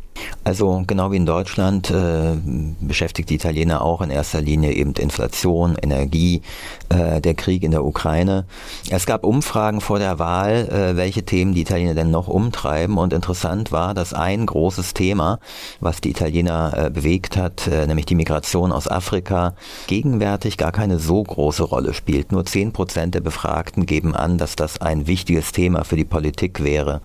Also 0.45 0.85
genau 0.87 1.11
wie 1.11 1.17
in 1.17 1.27
Deutschland 1.27 1.91
äh, 1.91 2.37
beschäftigt 2.81 3.31
die 3.31 3.37
Italiener 3.37 3.83
auch 3.83 4.03
in 4.03 4.11
erster 4.11 4.43
Linie 4.43 4.73
eben 4.73 4.93
Inflation, 4.93 5.77
Energie, 5.81 6.43
äh, 6.91 7.21
der 7.21 7.35
Krieg 7.35 7.63
in 7.63 7.71
der 7.71 7.85
Ukraine. 7.85 8.45
Es 8.91 9.07
gab 9.07 9.25
Umfragen 9.25 9.81
vor 9.81 9.99
der 9.99 10.19
Wahl, 10.19 10.69
äh, 10.69 10.97
welche 10.97 11.25
Themen 11.25 11.55
die 11.55 11.63
Italiener 11.63 11.95
denn 11.95 12.11
noch 12.11 12.29
umtreiben 12.29 12.99
und 12.99 13.15
interessant 13.15 13.73
war, 13.73 13.95
dass 13.95 14.13
ein 14.13 14.45
großes 14.45 14.93
Thema, 14.93 15.39
was 15.81 16.03
die 16.03 16.11
Italiener 16.11 16.73
äh, 16.77 16.91
bewegt 16.91 17.39
hat, 17.39 17.67
äh, 17.67 17.87
nämlich 17.87 18.07
die 18.07 18.15
Migration 18.15 18.71
aus 18.71 18.87
Afrika, 18.87 19.55
gegenwärtig 19.87 20.59
gar 20.59 20.73
keine 20.73 20.99
so 20.99 21.23
große 21.23 21.63
Rolle 21.63 21.95
spielt. 21.95 22.33
Nur 22.33 22.45
zehn 22.45 22.73
Prozent 22.73 23.15
der 23.15 23.23
Befragten 23.23 23.87
geben 23.87 24.15
an, 24.15 24.37
dass 24.37 24.57
das 24.57 24.81
ein 24.81 25.07
wichtiges 25.07 25.53
Thema 25.53 25.85
für 25.85 25.97
die 25.97 26.05
Politik 26.05 26.63
wäre. 26.63 27.01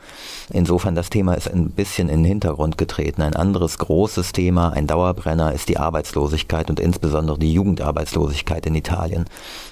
Insofern 0.51 0.95
das 0.95 1.09
Thema 1.09 1.35
ist 1.35 1.49
ein 1.49 1.71
bisschen 1.71 2.09
in 2.09 2.23
den 2.23 2.25
Hintergrund 2.25 2.77
getreten. 2.77 2.98
Ein 2.99 3.35
anderes 3.35 3.77
großes 3.77 4.33
Thema, 4.33 4.69
ein 4.69 4.87
Dauerbrenner, 4.87 5.53
ist 5.53 5.69
die 5.69 5.77
Arbeitslosigkeit 5.77 6.69
und 6.69 6.79
insbesondere 6.79 7.39
die 7.39 7.53
Jugendarbeitslosigkeit 7.53 8.65
in 8.65 8.75
Italien. 8.75 9.25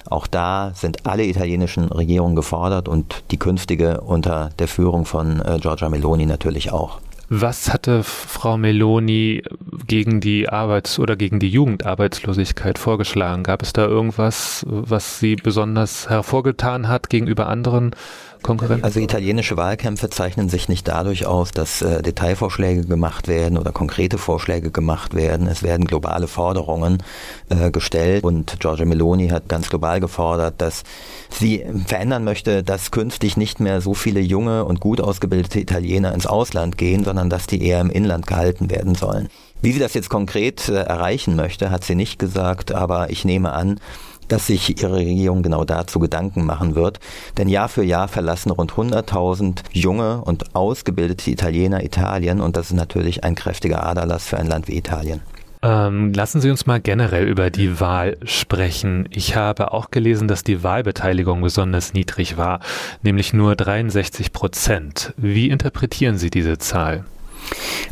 Auch 0.08 0.26
da 0.26 0.72
sind 0.74 1.06
alle 1.06 1.24
italienischen 1.24 1.84
Regierungen 1.84 2.36
gefordert 2.36 2.88
und 2.88 3.22
die 3.30 3.38
künftige 3.38 4.00
unter 4.00 4.50
der 4.58 4.68
Führung 4.68 5.04
von 5.04 5.40
äh, 5.40 5.58
Giorgia 5.60 5.88
Meloni 5.88 6.26
natürlich 6.26 6.72
auch. 6.72 7.00
Was 7.30 7.70
hatte 7.70 8.04
Frau 8.04 8.56
Meloni 8.56 9.42
gegen 9.86 10.20
die 10.20 10.48
Arbeits- 10.48 10.98
oder 10.98 11.14
gegen 11.14 11.40
die 11.40 11.50
Jugendarbeitslosigkeit 11.50 12.78
vorgeschlagen? 12.78 13.42
Gab 13.42 13.60
es 13.60 13.74
da 13.74 13.84
irgendwas, 13.84 14.64
was 14.66 15.20
sie 15.20 15.36
besonders 15.36 16.08
hervorgetan 16.08 16.88
hat 16.88 17.10
gegenüber 17.10 17.48
anderen 17.48 17.94
Konkurrenten? 18.42 18.84
Also 18.84 19.00
italienische 19.00 19.56
Wahlkämpfe 19.56 20.10
zeichnen 20.10 20.48
sich 20.48 20.68
nicht 20.68 20.86
dadurch 20.88 21.26
aus, 21.26 21.50
dass 21.50 21.82
äh, 21.82 22.02
Detailvorschläge 22.02 22.84
gemacht 22.84 23.28
werden 23.28 23.58
oder 23.58 23.72
konkrete 23.72 24.18
Vorschläge 24.18 24.70
gemacht 24.70 25.14
werden. 25.14 25.46
Es 25.46 25.62
werden 25.62 25.86
globale 25.86 26.28
Forderungen 26.28 27.02
äh, 27.48 27.70
gestellt 27.70 28.24
und 28.24 28.60
Giorgia 28.60 28.86
Meloni 28.86 29.28
hat 29.28 29.48
ganz 29.48 29.68
global 29.68 30.00
gefordert, 30.00 30.54
dass 30.58 30.82
sie 31.30 31.64
verändern 31.86 32.24
möchte, 32.24 32.62
dass 32.62 32.90
künftig 32.90 33.36
nicht 33.36 33.60
mehr 33.60 33.80
so 33.80 33.94
viele 33.94 34.20
junge 34.20 34.64
und 34.64 34.80
gut 34.80 35.00
ausgebildete 35.00 35.60
Italiener 35.60 36.14
ins 36.14 36.26
Ausland 36.26 36.78
gehen, 36.78 37.04
sondern 37.04 37.30
dass 37.30 37.46
die 37.46 37.64
eher 37.64 37.80
im 37.80 37.90
Inland 37.90 38.26
gehalten 38.26 38.70
werden 38.70 38.94
sollen. 38.94 39.28
Wie 39.60 39.72
sie 39.72 39.80
das 39.80 39.94
jetzt 39.94 40.08
konkret 40.08 40.68
äh, 40.68 40.74
erreichen 40.74 41.34
möchte, 41.34 41.70
hat 41.70 41.84
sie 41.84 41.96
nicht 41.96 42.18
gesagt, 42.18 42.72
aber 42.72 43.10
ich 43.10 43.24
nehme 43.24 43.52
an, 43.52 43.80
dass 44.28 44.46
sich 44.46 44.82
ihre 44.82 44.96
Regierung 44.96 45.42
genau 45.42 45.64
dazu 45.64 45.98
Gedanken 45.98 46.44
machen 46.44 46.74
wird. 46.74 47.00
Denn 47.36 47.48
Jahr 47.48 47.68
für 47.68 47.82
Jahr 47.82 48.08
verlassen 48.08 48.50
rund 48.50 48.72
100.000 48.72 49.60
junge 49.72 50.22
und 50.22 50.54
ausgebildete 50.54 51.30
Italiener 51.30 51.82
Italien 51.82 52.40
und 52.40 52.56
das 52.56 52.66
ist 52.66 52.76
natürlich 52.76 53.24
ein 53.24 53.34
kräftiger 53.34 53.84
Aderlass 53.84 54.26
für 54.26 54.38
ein 54.38 54.46
Land 54.46 54.68
wie 54.68 54.76
Italien. 54.76 55.20
Ähm, 55.60 56.12
lassen 56.12 56.40
Sie 56.40 56.50
uns 56.50 56.66
mal 56.66 56.80
generell 56.80 57.26
über 57.26 57.50
die 57.50 57.80
Wahl 57.80 58.16
sprechen. 58.22 59.08
Ich 59.10 59.34
habe 59.34 59.72
auch 59.72 59.90
gelesen, 59.90 60.28
dass 60.28 60.44
die 60.44 60.62
Wahlbeteiligung 60.62 61.42
besonders 61.42 61.94
niedrig 61.94 62.36
war, 62.36 62.60
nämlich 63.02 63.32
nur 63.32 63.56
63 63.56 64.32
Prozent. 64.32 65.14
Wie 65.16 65.48
interpretieren 65.48 66.16
Sie 66.16 66.30
diese 66.30 66.58
Zahl? 66.58 67.04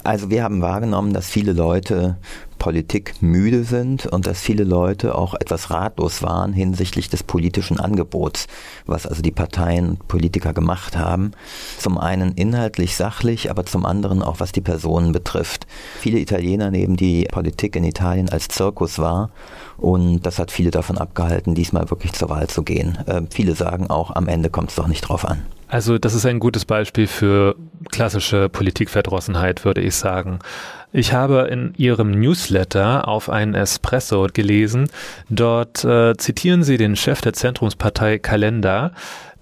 Also 0.04 0.30
wir 0.30 0.44
haben 0.44 0.60
wahrgenommen, 0.60 1.12
dass 1.12 1.28
viele 1.28 1.52
Leute 1.52 2.16
Politik 2.58 3.22
müde 3.22 3.64
sind 3.64 4.06
und 4.06 4.26
dass 4.26 4.40
viele 4.40 4.64
Leute 4.64 5.14
auch 5.14 5.34
etwas 5.34 5.70
ratlos 5.70 6.22
waren 6.22 6.52
hinsichtlich 6.52 7.08
des 7.08 7.22
politischen 7.22 7.80
Angebots, 7.80 8.46
was 8.86 9.06
also 9.06 9.22
die 9.22 9.32
Parteien 9.32 9.90
und 9.90 10.08
Politiker 10.08 10.52
gemacht 10.52 10.96
haben. 10.96 11.32
Zum 11.78 11.98
einen 11.98 12.32
inhaltlich, 12.32 12.96
sachlich, 12.96 13.50
aber 13.50 13.64
zum 13.66 13.86
anderen 13.86 14.22
auch 14.22 14.40
was 14.40 14.52
die 14.52 14.60
Personen 14.60 15.12
betrifft. 15.12 15.66
Viele 16.00 16.18
Italiener 16.18 16.70
nehmen 16.70 16.96
die 16.96 17.28
Politik 17.30 17.76
in 17.76 17.84
Italien 17.84 18.28
als 18.28 18.48
Zirkus 18.48 18.98
wahr 18.98 19.30
und 19.76 20.22
das 20.22 20.38
hat 20.38 20.50
viele 20.50 20.70
davon 20.70 20.98
abgehalten, 20.98 21.54
diesmal 21.54 21.90
wirklich 21.90 22.12
zur 22.12 22.28
Wahl 22.28 22.48
zu 22.48 22.62
gehen. 22.62 22.98
Äh, 23.06 23.22
viele 23.30 23.54
sagen 23.54 23.88
auch, 23.88 24.14
am 24.14 24.28
Ende 24.28 24.50
kommt 24.50 24.70
es 24.70 24.76
doch 24.76 24.88
nicht 24.88 25.02
drauf 25.02 25.24
an. 25.24 25.42
Also 25.68 25.98
das 25.98 26.14
ist 26.14 26.26
ein 26.26 26.38
gutes 26.38 26.64
Beispiel 26.64 27.06
für 27.06 27.56
klassische 27.90 28.48
Politikverdrossenheit, 28.48 29.64
würde 29.64 29.80
ich 29.80 29.96
sagen. 29.96 30.38
Ich 30.92 31.12
habe 31.12 31.48
in 31.50 31.74
Ihrem 31.76 32.12
Newsletter 32.12 33.08
auf 33.08 33.28
einen 33.28 33.54
Espresso 33.54 34.28
gelesen. 34.32 34.88
Dort 35.28 35.84
äh, 35.84 36.16
zitieren 36.16 36.62
Sie 36.62 36.76
den 36.76 36.96
Chef 36.96 37.20
der 37.20 37.32
Zentrumspartei 37.32 38.18
Kalender. 38.18 38.92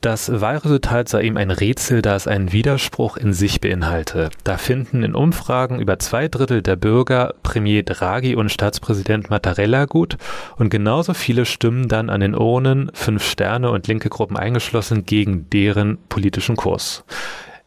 Das 0.04 0.30
Wahlresultat 0.42 1.08
sei 1.08 1.22
ihm 1.22 1.38
ein 1.38 1.50
Rätsel, 1.50 2.02
da 2.02 2.14
es 2.14 2.28
einen 2.28 2.52
Widerspruch 2.52 3.16
in 3.16 3.32
sich 3.32 3.62
beinhalte. 3.62 4.28
Da 4.44 4.58
finden 4.58 5.02
in 5.02 5.14
Umfragen 5.14 5.80
über 5.80 5.98
zwei 5.98 6.28
Drittel 6.28 6.60
der 6.60 6.76
Bürger 6.76 7.32
Premier 7.42 7.84
Draghi 7.84 8.34
und 8.34 8.52
Staatspräsident 8.52 9.30
Mattarella 9.30 9.86
gut 9.86 10.18
und 10.58 10.68
genauso 10.68 11.14
viele 11.14 11.46
stimmen 11.46 11.88
dann 11.88 12.10
an 12.10 12.20
den 12.20 12.34
Urnen, 12.34 12.90
fünf 12.92 13.24
Sterne 13.24 13.70
und 13.70 13.86
linke 13.86 14.10
Gruppen 14.10 14.36
eingeschlossen, 14.36 15.06
gegen 15.06 15.48
deren 15.48 15.96
politischen 16.10 16.56
Kurs. 16.56 17.02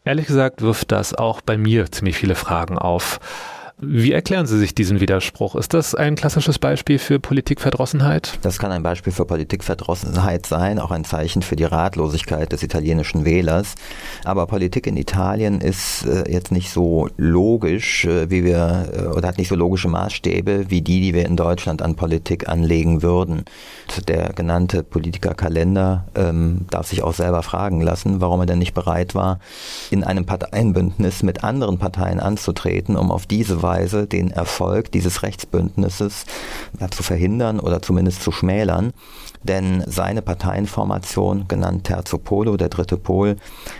Ehrlich 0.06 0.27
gesagt 0.27 0.62
wirft 0.62 0.91
das 0.91 1.15
auch 1.15 1.41
bei 1.41 1.58
mir 1.58 1.91
ziemlich 1.91 2.17
viele 2.17 2.36
Fragen 2.36 2.77
auf. 2.77 3.20
Wie 3.79 4.12
erklären 4.12 4.48
Sie 4.48 4.57
sich 4.57 4.74
diesen 4.74 5.01
Widerspruch? 5.01 5.55
Ist 5.55 5.72
das 5.75 5.93
ein 5.93 6.15
klassisches 6.15 6.57
Beispiel 6.57 6.98
für 6.98 7.19
Politikverdrossenheit? 7.19 8.39
Das 8.41 8.57
kann 8.57 8.72
ein 8.72 8.81
Beispiel 8.81 9.13
für 9.13 9.25
Politikverdrossenheit 9.25 10.48
sein, 10.48 10.79
auch 10.79 10.89
ein 10.89 11.03
Zeichen 11.03 11.43
für 11.43 11.55
die 11.55 11.63
Ratlosigkeit 11.63 12.51
des 12.51 12.63
italienischen 12.63 13.24
Wählers. 13.24 13.75
Aber 14.25 14.48
Politik 14.48 14.88
in 14.88 14.98
Italien 14.98 15.62
ist 15.62 16.07
äh, 16.07 16.24
jetzt 16.27 16.51
nicht 16.51 16.72
so 16.72 17.10
logisch, 17.17 18.05
äh, 18.05 18.31
wie 18.31 18.43
wir, 18.43 18.89
äh, 18.96 19.15
oder 19.15 19.27
hat 19.27 19.38
nicht 19.38 19.50
so 19.50 19.55
logische 19.55 19.89
Maßstäbe 19.89 20.72
wie 20.72 20.81
die, 20.81 21.00
die 21.00 21.13
wir 21.13 21.27
in 21.27 21.36
Deutschland 21.36 21.84
an 21.84 21.96
Politik 21.96 22.50
anlegen 22.50 23.03
würden. 23.03 23.46
Der 24.07 24.34
genannte 24.34 24.81
Politikerkalender 24.81 26.07
ähm, 26.15 26.65
darf 26.72 26.88
sich 26.88 27.03
auch 27.03 27.13
selber 27.13 27.43
fragen 27.43 27.81
lassen, 27.81 28.22
warum 28.22 28.39
er 28.39 28.48
denn 28.48 28.57
nicht 28.57 28.74
bereit 28.74 29.13
war, 29.13 29.39
in 29.91 30.03
einem 30.03 30.25
Parteienbündnis 30.25 31.22
mit 31.22 31.43
anderen 31.43 31.77
Parteien 31.77 32.19
anzutreten, 32.19 32.96
um 32.96 33.12
auf 33.12 33.27
diese 33.27 33.62
Weise 33.62 33.66
Weise 33.67 34.07
den 34.07 34.31
Erfolg 34.31 34.91
dieses 34.93 35.24
Rechtsbündnisses 35.24 36.25
zu 36.89 37.03
verhindern 37.03 37.59
oder 37.59 37.81
zumindest 37.81 38.24
zu 38.24 38.31
schmälern. 38.31 38.93
Denn 39.43 39.83
seine 39.86 40.21
Parteienformation, 40.21 41.47
genannt 41.47 41.83
Terzo 41.83 42.17
Polo, 42.17 42.55
der 42.55 42.69
dritte 42.69 42.97
Pol, 42.97 43.36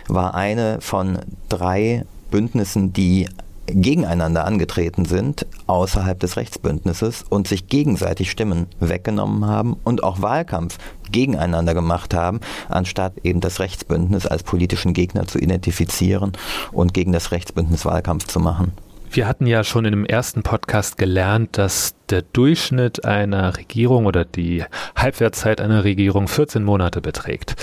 war 0.06 0.34
eine 0.34 0.80
von 0.80 1.18
drei 1.48 2.04
Bündnissen, 2.30 2.92
die 2.92 3.28
gegeneinander 3.66 4.44
angetreten 4.44 5.04
sind 5.04 5.46
außerhalb 5.66 6.18
des 6.18 6.36
Rechtsbündnisses 6.36 7.24
und 7.28 7.48
sich 7.48 7.66
gegenseitig 7.68 8.30
Stimmen 8.30 8.66
weggenommen 8.80 9.46
haben 9.46 9.76
und 9.84 10.02
auch 10.02 10.22
Wahlkampf 10.22 10.78
gegeneinander 11.10 11.74
gemacht 11.74 12.14
haben, 12.14 12.40
anstatt 12.68 13.12
eben 13.22 13.40
das 13.40 13.60
Rechtsbündnis 13.60 14.26
als 14.26 14.42
politischen 14.42 14.94
Gegner 14.94 15.26
zu 15.26 15.38
identifizieren 15.38 16.32
und 16.72 16.94
gegen 16.94 17.12
das 17.12 17.30
Rechtsbündnis 17.30 17.84
Wahlkampf 17.84 18.26
zu 18.26 18.40
machen. 18.40 18.72
Wir 19.10 19.26
hatten 19.26 19.46
ja 19.46 19.64
schon 19.64 19.84
in 19.84 19.92
dem 19.92 20.04
ersten 20.04 20.42
Podcast 20.42 20.98
gelernt, 20.98 21.56
dass 21.56 21.94
der 22.10 22.22
Durchschnitt 22.22 23.04
einer 23.04 23.56
Regierung 23.56 24.06
oder 24.06 24.24
die 24.24 24.64
Halbwertszeit 24.96 25.60
einer 25.60 25.84
Regierung 25.84 26.28
14 26.28 26.62
Monate 26.62 27.00
beträgt. 27.00 27.56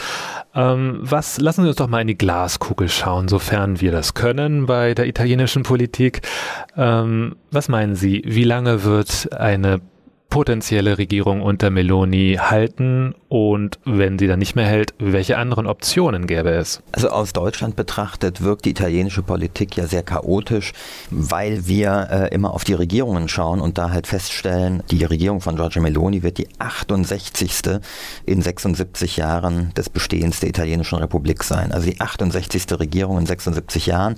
Ähm, 0.54 1.00
was, 1.02 1.40
lassen 1.40 1.64
Sie 1.64 1.68
uns 1.68 1.78
doch 1.78 1.88
mal 1.88 2.02
in 2.02 2.08
die 2.08 2.18
Glaskugel 2.18 2.90
schauen, 2.90 3.28
sofern 3.28 3.82
wir 3.82 3.92
das 3.92 4.14
können 4.14 4.66
bei 4.66 4.94
der 4.94 5.08
italienischen 5.08 5.64
Politik. 5.64 6.22
Ähm, 6.78 7.36
was 7.52 7.68
meinen 7.68 7.96
Sie, 7.96 8.24
wie 8.26 8.44
lange 8.44 8.84
wird 8.84 9.32
eine 9.34 9.82
potenzielle 10.36 10.98
Regierung 10.98 11.42
unter 11.42 11.70
Meloni 11.70 12.38
halten 12.42 13.16
Und 13.30 13.80
wenn 13.86 14.20
sie 14.20 14.28
dann 14.28 14.40
nicht 14.40 14.56
mehr 14.56 14.66
hält, 14.66 14.94
welche 15.00 15.38
anderen 15.38 15.66
Optionen 15.66 16.28
gäbe 16.28 16.50
es? 16.50 16.82
Also 16.92 17.10
aus 17.10 17.32
Deutschland 17.32 17.78
betrachtet 17.78 18.42
wirkt 18.42 18.66
die 18.66 18.72
italienische 18.72 19.24
Politik 19.24 19.78
ja 19.78 19.88
sehr 19.88 20.04
chaotisch, 20.04 20.74
weil 21.10 21.68
wir 21.68 22.08
äh, 22.12 22.36
immer 22.36 22.54
auf 22.54 22.66
die 22.66 22.74
Regierungen 22.74 23.30
schauen 23.30 23.62
und 23.62 23.78
da 23.78 23.92
halt 23.92 24.08
feststellen, 24.08 24.84
die 24.92 25.06
Regierung 25.06 25.40
von 25.40 25.56
Giorgia 25.56 25.82
Meloni 25.82 26.22
wird 26.22 26.38
die 26.38 26.48
68. 26.60 27.80
in 28.26 28.42
76 28.42 29.16
Jahren 29.16 29.74
des 29.76 29.90
Bestehens 29.90 30.42
der 30.42 30.50
italienischen 30.50 30.98
Republik 30.98 31.44
sein. 31.44 31.72
Also 31.72 31.90
die 31.90 32.02
68. 32.02 32.78
Regierung 32.78 33.18
in 33.20 33.26
76 33.26 33.86
Jahren. 33.86 34.16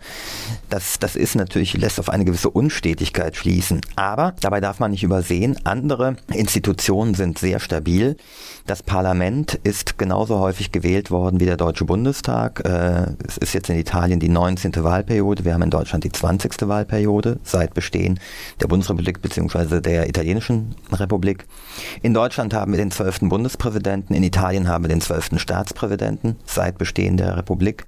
Das, 0.70 0.98
das 0.98 1.16
ist 1.16 1.36
natürlich, 1.36 1.74
lässt 1.74 2.00
auf 2.00 2.10
eine 2.10 2.26
gewisse 2.26 2.50
Unstetigkeit 2.50 3.36
schließen. 3.36 3.82
Aber 3.96 4.34
dabei 4.42 4.62
darf 4.62 4.80
man 4.80 4.92
nicht 4.92 5.04
übersehen, 5.04 5.58
andere 5.64 6.07
Institutionen 6.34 7.14
sind 7.14 7.40
sehr 7.40 7.60
stabil. 7.60 8.18
Das 8.66 8.84
Parlament 8.84 9.56
ist 9.64 9.98
genauso 9.98 10.40
häufig 10.40 10.72
gewählt 10.72 11.12
worden 11.12 11.40
wie 11.40 11.46
der 11.46 11.58
Deutsche 11.58 11.86
Bundestag. 11.86 12.62
Äh, 12.66 13.14
es 13.28 13.38
ist 13.38 13.54
jetzt 13.54 13.70
in 13.70 13.78
Italien 13.78 14.20
die 14.20 14.30
19. 14.30 14.84
Wahlperiode. 14.84 15.46
Wir 15.46 15.54
haben 15.54 15.64
in 15.64 15.70
Deutschland 15.70 16.04
die 16.04 16.12
20. 16.12 16.68
Wahlperiode 16.68 17.40
seit 17.44 17.74
Bestehen 17.74 18.20
der 18.62 18.68
Bundesrepublik 18.68 19.22
bzw. 19.22 19.82
der 19.82 20.08
italienischen 20.10 20.76
Republik. 20.92 21.46
In 22.02 22.14
Deutschland 22.14 22.54
haben 22.54 22.72
wir 22.72 22.78
den 22.78 22.92
12. 22.92 23.22
Bundespräsidenten, 23.22 24.14
in 24.14 24.24
Italien 24.24 24.68
haben 24.68 24.84
wir 24.84 24.90
den 24.90 25.02
12. 25.02 25.40
Staatspräsidenten 25.40 26.36
seit 26.46 26.78
Bestehen 26.78 27.18
der 27.18 27.38
Republik. 27.38 27.86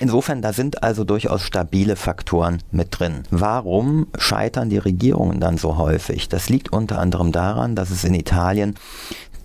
Insofern, 0.00 0.40
da 0.40 0.54
sind 0.54 0.82
also 0.82 1.04
durchaus 1.04 1.42
stabile 1.42 1.94
Faktoren 1.94 2.62
mit 2.72 2.98
drin. 2.98 3.24
Warum 3.30 4.06
scheitern 4.18 4.70
die 4.70 4.78
Regierungen 4.78 5.40
dann 5.40 5.58
so 5.58 5.76
häufig? 5.76 6.30
Das 6.30 6.48
liegt 6.48 6.72
unter 6.72 6.98
anderem 6.98 7.32
daran, 7.32 7.76
dass 7.76 7.90
es 7.90 8.02
in 8.04 8.14
Italien 8.14 8.76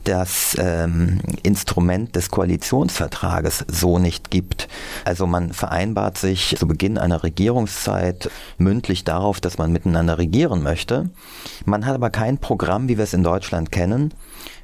das 0.05 0.55
ähm, 0.59 1.19
Instrument 1.43 2.15
des 2.15 2.29
Koalitionsvertrages 2.29 3.65
so 3.67 3.99
nicht 3.99 4.31
gibt. 4.31 4.69
Also 5.03 5.27
man 5.27 5.51
vereinbart 5.51 6.17
sich 6.17 6.55
zu 6.57 6.67
Beginn 6.67 6.97
einer 6.97 7.23
Regierungszeit 7.23 8.29
mündlich 8.57 9.03
darauf, 9.03 9.41
dass 9.41 9.57
man 9.57 9.73
miteinander 9.73 10.17
regieren 10.17 10.63
möchte. 10.63 11.09
Man 11.65 11.85
hat 11.85 11.95
aber 11.95 12.11
kein 12.11 12.37
Programm, 12.37 12.87
wie 12.87 12.97
wir 12.97 13.03
es 13.03 13.13
in 13.13 13.23
Deutschland 13.23 13.71
kennen, 13.71 14.13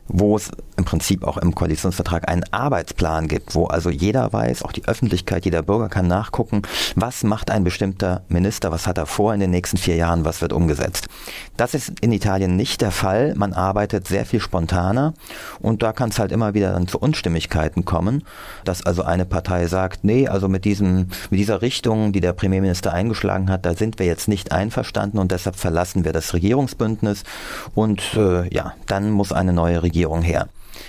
wo 0.08 0.36
es 0.36 0.52
im 0.78 0.86
Prinzip 0.86 1.24
auch 1.24 1.38
im 1.38 1.54
Koalitionsvertrag 1.54 2.28
einen 2.28 2.44
Arbeitsplan 2.52 3.28
gibt, 3.28 3.56
wo 3.56 3.66
also 3.66 3.90
jeder 3.90 4.34
weiß, 4.34 4.64
auch 4.64 4.72
die 4.72 4.86
Öffentlichkeit, 4.86 5.46
jeder 5.46 5.62
Bürger 5.62 5.90
kann 5.90 6.08
nachgucken, 6.08 6.64
was 6.96 7.24
macht 7.24 7.52
ein 7.52 7.64
bestimmter 7.64 8.24
Minister, 8.28 8.72
was 8.72 8.88
hat 8.88 8.98
er 8.98 9.06
vor 9.06 9.34
in 9.34 9.40
den 9.40 9.52
nächsten 9.52 9.78
vier 9.78 9.96
Jahren, 9.96 10.26
was 10.26 10.42
wird 10.42 10.54
umgesetzt. 10.54 11.08
Das 11.56 11.74
ist 11.74 12.00
in 12.02 12.12
Italien 12.12 12.56
nicht 12.56 12.82
der 12.82 12.92
Fall. 12.92 13.36
Man 13.36 13.54
arbeitet 13.54 14.08
sehr 14.08 14.26
viel 14.26 14.40
spontaner 14.40 15.14
und 15.60 15.84
da 15.84 15.94
kann 15.94 16.10
es 16.10 16.20
halt 16.20 16.32
immer 16.32 16.54
wieder 16.54 16.74
dann 16.74 16.88
zu 16.88 17.00
Unstimmigkeiten 17.00 17.86
kommen, 17.86 18.24
dass 18.66 18.84
also 18.84 19.04
eine 19.04 19.26
Partei 19.26 19.68
sagt, 19.68 20.04
nee, 20.04 20.28
also 20.28 20.48
mit 20.48 20.66
diesem, 20.66 21.10
mit 21.30 21.40
dieser 21.40 21.62
Richtung, 21.62 22.12
die 22.12 22.22
der 22.22 22.34
Premierminister 22.34 22.92
eingeschlagen 22.92 23.50
hat, 23.50 23.66
da 23.66 23.76
sind 23.76 24.00
wir 24.00 24.08
jetzt 24.08 24.28
nicht 24.28 24.52
einverstanden 24.52 25.20
und 25.20 25.32
deshalb 25.32 25.56
verlassen 25.56 26.06
wir 26.06 26.12
das 26.12 26.34
Regierungsbündnis 26.34 27.24
und 27.76 28.02
äh, 28.16 28.52
ja, 28.54 28.74
dann 28.88 29.12
muss 29.12 29.32
eine 29.32 29.54
neue 29.54 29.84
Regierung 29.84 29.91
her. 29.94 30.48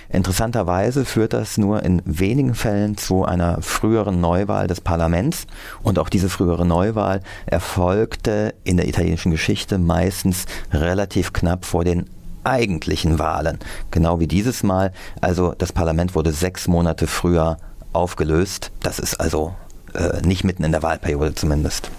Interessanterweise 0.09 1.05
führt 1.05 1.33
das 1.33 1.57
nur 1.57 1.83
in 1.83 2.01
wenigen 2.05 2.55
Fällen 2.55 2.97
zu 2.97 3.25
einer 3.25 3.61
früheren 3.61 4.21
Neuwahl 4.21 4.67
des 4.67 4.81
Parlaments 4.81 5.47
und 5.81 5.99
auch 5.99 6.09
diese 6.09 6.29
frühere 6.29 6.65
Neuwahl 6.65 7.21
erfolgte 7.45 8.53
in 8.63 8.77
der 8.77 8.87
italienischen 8.87 9.31
Geschichte 9.31 9.77
meistens 9.77 10.45
relativ 10.71 11.33
knapp 11.33 11.65
vor 11.65 11.83
den 11.83 12.05
eigentlichen 12.43 13.19
Wahlen. 13.19 13.59
Genau 13.91 14.19
wie 14.19 14.27
dieses 14.27 14.63
Mal. 14.63 14.91
Also 15.21 15.53
das 15.57 15.71
Parlament 15.71 16.15
wurde 16.15 16.31
sechs 16.31 16.67
Monate 16.67 17.07
früher 17.07 17.57
aufgelöst. 17.93 18.71
Das 18.81 18.99
ist 18.99 19.15
also 19.15 19.53
äh, 19.93 20.21
nicht 20.25 20.43
mitten 20.43 20.63
in 20.63 20.71
der 20.71 20.83
Wahlperiode 20.83 21.35
zumindest. 21.35 21.89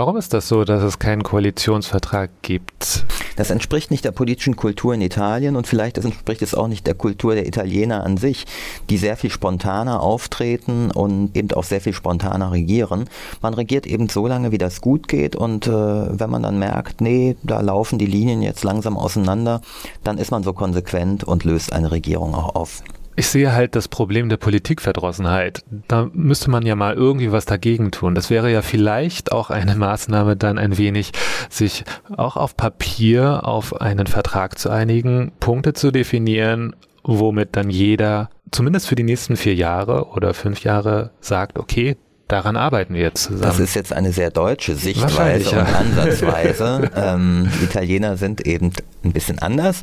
Warum 0.00 0.16
ist 0.16 0.32
das 0.32 0.48
so, 0.48 0.64
dass 0.64 0.82
es 0.82 0.98
keinen 0.98 1.22
Koalitionsvertrag 1.22 2.30
gibt? 2.40 3.04
Das 3.36 3.50
entspricht 3.50 3.90
nicht 3.90 4.02
der 4.02 4.12
politischen 4.12 4.56
Kultur 4.56 4.94
in 4.94 5.02
Italien 5.02 5.56
und 5.56 5.66
vielleicht 5.66 5.98
entspricht 5.98 6.40
es 6.40 6.54
auch 6.54 6.68
nicht 6.68 6.86
der 6.86 6.94
Kultur 6.94 7.34
der 7.34 7.46
Italiener 7.46 8.02
an 8.02 8.16
sich, 8.16 8.46
die 8.88 8.96
sehr 8.96 9.18
viel 9.18 9.28
spontaner 9.28 10.00
auftreten 10.00 10.90
und 10.90 11.36
eben 11.36 11.52
auch 11.52 11.64
sehr 11.64 11.82
viel 11.82 11.92
spontaner 11.92 12.50
regieren. 12.50 13.10
Man 13.42 13.52
regiert 13.52 13.86
eben 13.86 14.08
so 14.08 14.26
lange, 14.26 14.52
wie 14.52 14.56
das 14.56 14.80
gut 14.80 15.06
geht 15.06 15.36
und 15.36 15.66
äh, 15.66 15.70
wenn 15.70 16.30
man 16.30 16.44
dann 16.44 16.58
merkt, 16.58 17.02
nee, 17.02 17.36
da 17.42 17.60
laufen 17.60 17.98
die 17.98 18.06
Linien 18.06 18.40
jetzt 18.40 18.64
langsam 18.64 18.96
auseinander, 18.96 19.60
dann 20.02 20.16
ist 20.16 20.30
man 20.30 20.42
so 20.42 20.54
konsequent 20.54 21.24
und 21.24 21.44
löst 21.44 21.74
eine 21.74 21.90
Regierung 21.90 22.34
auch 22.34 22.54
auf. 22.54 22.82
Ich 23.16 23.28
sehe 23.28 23.52
halt 23.52 23.76
das 23.76 23.88
Problem 23.88 24.28
der 24.28 24.36
Politikverdrossenheit. 24.36 25.64
Da 25.88 26.08
müsste 26.12 26.50
man 26.50 26.64
ja 26.64 26.74
mal 26.74 26.94
irgendwie 26.94 27.32
was 27.32 27.44
dagegen 27.44 27.90
tun. 27.90 28.14
Das 28.14 28.30
wäre 28.30 28.50
ja 28.50 28.62
vielleicht 28.62 29.32
auch 29.32 29.50
eine 29.50 29.74
Maßnahme, 29.76 30.36
dann 30.36 30.58
ein 30.58 30.78
wenig 30.78 31.12
sich 31.48 31.84
auch 32.16 32.36
auf 32.36 32.56
Papier 32.56 33.46
auf 33.46 33.80
einen 33.80 34.06
Vertrag 34.06 34.58
zu 34.58 34.70
einigen, 34.70 35.32
Punkte 35.40 35.72
zu 35.72 35.90
definieren, 35.90 36.74
womit 37.02 37.56
dann 37.56 37.68
jeder 37.70 38.30
zumindest 38.50 38.88
für 38.88 38.96
die 38.96 39.02
nächsten 39.02 39.36
vier 39.36 39.54
Jahre 39.54 40.08
oder 40.08 40.34
fünf 40.34 40.62
Jahre 40.64 41.10
sagt, 41.20 41.58
okay, 41.58 41.96
daran 42.30 42.56
arbeiten 42.56 42.94
wir 42.94 43.02
jetzt 43.02 43.24
zusammen. 43.24 43.42
Das 43.42 43.58
ist 43.58 43.74
jetzt 43.74 43.92
eine 43.92 44.12
sehr 44.12 44.30
deutsche 44.30 44.74
Sichtweise 44.74 45.50
ja. 45.50 45.60
und 45.60 45.74
Ansatzweise. 45.74 46.90
ähm, 46.96 47.50
Italiener 47.62 48.16
sind 48.16 48.46
eben 48.46 48.72
ein 49.04 49.12
bisschen 49.12 49.38
anders. 49.38 49.82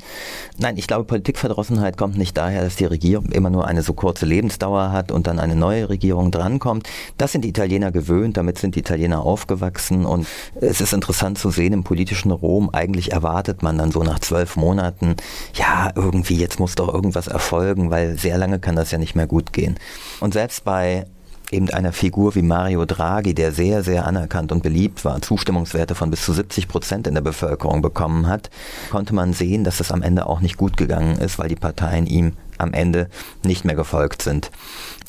Nein, 0.58 0.78
ich 0.78 0.88
glaube, 0.88 1.06
Politikverdrossenheit 1.06 1.98
kommt 1.98 2.18
nicht 2.18 2.38
daher, 2.38 2.64
dass 2.64 2.76
die 2.76 2.86
Regierung 2.86 3.26
immer 3.32 3.50
nur 3.50 3.68
eine 3.68 3.82
so 3.82 3.94
kurze 3.94 4.26
Lebensdauer 4.26 4.92
hat 4.92 5.12
und 5.12 5.28
dann 5.28 5.40
eine 5.40 5.56
neue 5.56 5.90
Regierung 5.90 6.32
drankommt. 6.32 6.88
Das 7.18 7.32
sind 7.32 7.44
die 7.44 7.50
Italiener 7.50 7.92
gewöhnt, 7.92 8.38
damit 8.38 8.58
sind 8.58 8.76
die 8.76 8.80
Italiener 8.80 9.22
aufgewachsen 9.22 10.06
und 10.06 10.28
es 10.60 10.82
ist 10.82 10.94
interessant 10.94 11.38
zu 11.38 11.50
sehen, 11.50 11.74
im 11.74 11.84
politischen 11.84 12.32
Rom, 12.32 12.70
eigentlich 12.72 13.12
erwartet 13.12 13.64
man 13.64 13.78
dann 13.78 13.92
so 13.92 14.04
nach 14.04 14.20
zwölf 14.20 14.56
Monaten, 14.56 15.16
ja, 15.54 15.92
irgendwie, 15.96 16.38
jetzt 16.38 16.60
muss 16.60 16.76
doch 16.76 16.94
irgendwas 16.94 17.28
erfolgen, 17.28 17.92
weil 17.92 18.18
sehr 18.18 18.38
lange 18.38 18.60
kann 18.60 18.76
das 18.76 18.92
ja 18.92 18.98
nicht 18.98 19.16
mehr 19.16 19.28
gut 19.28 19.54
gehen. 19.54 19.78
Und 20.20 20.34
selbst 20.34 20.64
bei 20.64 21.06
eben 21.52 21.70
einer 21.70 21.94
Figur 21.94 22.36
wie 22.36 22.42
Mario 22.42 22.86
Draghi, 22.86 23.34
der 23.34 23.52
sehr, 23.52 23.84
sehr 23.84 24.06
anerkannt 24.06 24.52
und 24.52 24.64
beliebt 24.64 25.06
war, 25.06 25.22
Zustimmungswerte 25.22 25.96
von 25.96 26.10
bis 26.10 26.24
zu 26.24 26.34
70 26.34 26.68
Prozent 26.68 27.08
in 27.08 27.14
der 27.14 27.22
Bevölkerung 27.22 27.82
bekommen 27.82 28.28
hat, 28.28 28.50
konnte 28.92 29.16
man 29.16 29.34
sehen, 29.34 29.64
dass 29.64 29.80
es 29.80 29.92
am 29.92 30.02
Ende 30.02 30.28
auch 30.28 30.42
nicht 30.42 30.58
gut 30.58 30.78
gegangen 30.78 31.18
ist, 31.18 31.40
weil 31.40 31.50
die 31.50 31.56
Parteien 31.56 32.06
ihm 32.06 32.34
am 32.58 32.74
Ende 32.74 33.10
nicht 33.44 33.66
mehr 33.66 33.76
gefolgt 33.76 34.22
sind. 34.22 34.52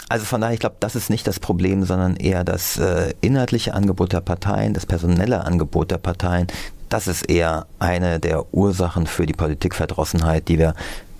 Also 0.08 0.24
von 0.24 0.40
daher, 0.40 0.54
ich 0.54 0.60
glaube, 0.60 0.76
das 0.80 0.96
ist 0.96 1.10
nicht 1.10 1.26
das 1.26 1.38
Problem, 1.38 1.84
sondern 1.84 2.16
eher 2.16 2.44
das 2.44 2.78
äh, 2.78 3.12
inhaltliche 3.20 3.74
Angebot 3.74 4.12
der 4.12 4.20
Parteien, 4.20 4.72
das 4.72 4.86
personelle 4.86 5.44
Angebot 5.44 5.90
der 5.90 5.98
Parteien. 5.98 6.46
Das 6.88 7.06
ist 7.06 7.28
eher 7.28 7.66
eine 7.78 8.18
der 8.18 8.54
Ursachen 8.54 9.06
für 9.06 9.26
die 9.26 9.34
Politikverdrossenheit, 9.34 10.48
die 10.48 10.58
wir 10.58 10.74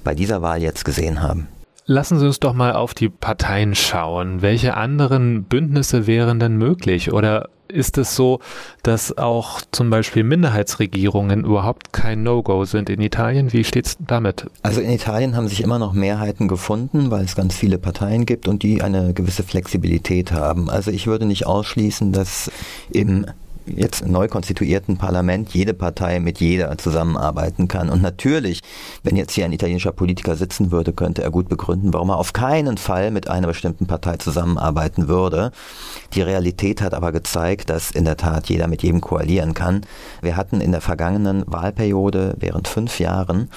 bei 0.05 0.15
dieser 0.15 0.41
Wahl 0.41 0.63
jetzt 0.63 0.87
gesehen 0.87 1.21
haben. 1.21 1.49
Lassen 1.91 2.19
Sie 2.19 2.27
uns 2.27 2.39
doch 2.39 2.53
mal 2.53 2.75
auf 2.75 2.93
die 2.93 3.09
Parteien 3.09 3.75
schauen. 3.75 4.43
Welche 4.43 4.77
anderen 4.77 5.45
Bündnisse 5.45 6.07
wären 6.07 6.39
denn 6.39 6.59
möglich? 6.59 7.15
Oder 7.15 7.49
ist 7.67 7.97
es 7.97 8.15
so, 8.15 8.41
dass 8.83 9.17
auch 9.17 9.63
zum 9.73 9.89
Beispiel 9.89 10.23
Minderheitsregierungen 10.23 11.47
überhaupt 11.47 11.95
kein 11.95 12.23
No-Go 12.23 12.67
sind 12.67 12.91
in 12.91 13.01
Italien? 13.01 13.55
Wie 13.55 13.65
steht 13.65 13.87
es 13.87 13.97
damit? 14.07 14.51
Also 14.63 14.83
in 14.83 14.91
Italien 14.91 15.35
haben 15.35 15.49
sich 15.49 15.63
immer 15.63 15.79
noch 15.79 15.95
Mehrheiten 15.95 16.47
gefunden, 16.47 17.11
weil 17.11 17.25
es 17.25 17.35
ganz 17.35 17.55
viele 17.57 17.79
Parteien 17.79 18.27
gibt 18.27 18.49
und 18.49 18.63
die 18.63 18.83
eine 18.83 19.15
gewisse 19.15 19.43
Flexibilität 19.43 20.31
haben. 20.31 20.69
Also 20.69 20.91
ich 20.91 21.07
würde 21.07 21.25
nicht 21.25 21.47
ausschließen, 21.47 22.13
dass 22.13 22.53
im 22.91 23.25
jetzt 23.77 24.07
neu 24.07 24.29
konstituierten 24.29 24.99
Parlament 24.99 25.55
jede 25.55 25.75
Partei 25.75 26.21
mit 26.21 26.41
jeder 26.41 26.77
zusammenarbeiten 26.79 27.69
kann. 27.69 27.91
Und 27.91 28.03
natürlich, 28.03 28.63
wenn 29.03 29.17
jetzt 29.17 29.33
hier 29.33 29.45
ein 29.45 29.53
italienischer 29.53 29.93
Politiker 29.93 30.37
sitzen 30.37 30.71
würde, 30.71 30.93
könnte 30.93 31.23
er 31.23 31.31
gut 31.31 31.49
begründen, 31.49 31.93
warum 31.93 32.11
er 32.11 32.19
auf 32.19 32.33
keinen 32.33 32.79
Fall 32.79 33.11
mit 33.11 33.29
einer 33.29 33.47
bestimmten 33.47 33.87
Partei 33.87 34.17
zusammenarbeiten 34.17 35.09
würde. 35.09 35.53
Die 36.15 36.23
Realität 36.23 36.81
hat 36.81 36.95
aber 36.95 37.13
gezeigt, 37.13 37.71
dass 37.71 37.91
in 37.91 38.05
der 38.05 38.17
Tat 38.17 38.49
jeder 38.49 38.67
mit 38.67 38.83
jedem 38.83 39.01
koalieren 39.01 39.55
kann. 39.55 39.83
Wir 40.23 40.37
hatten 40.37 40.61
in 40.61 40.73
der 40.73 40.81
vergangenen 40.81 41.45
Wahlperiode 41.47 42.35
während 42.39 42.69
fünf 42.69 42.99
Jahren 42.99 43.51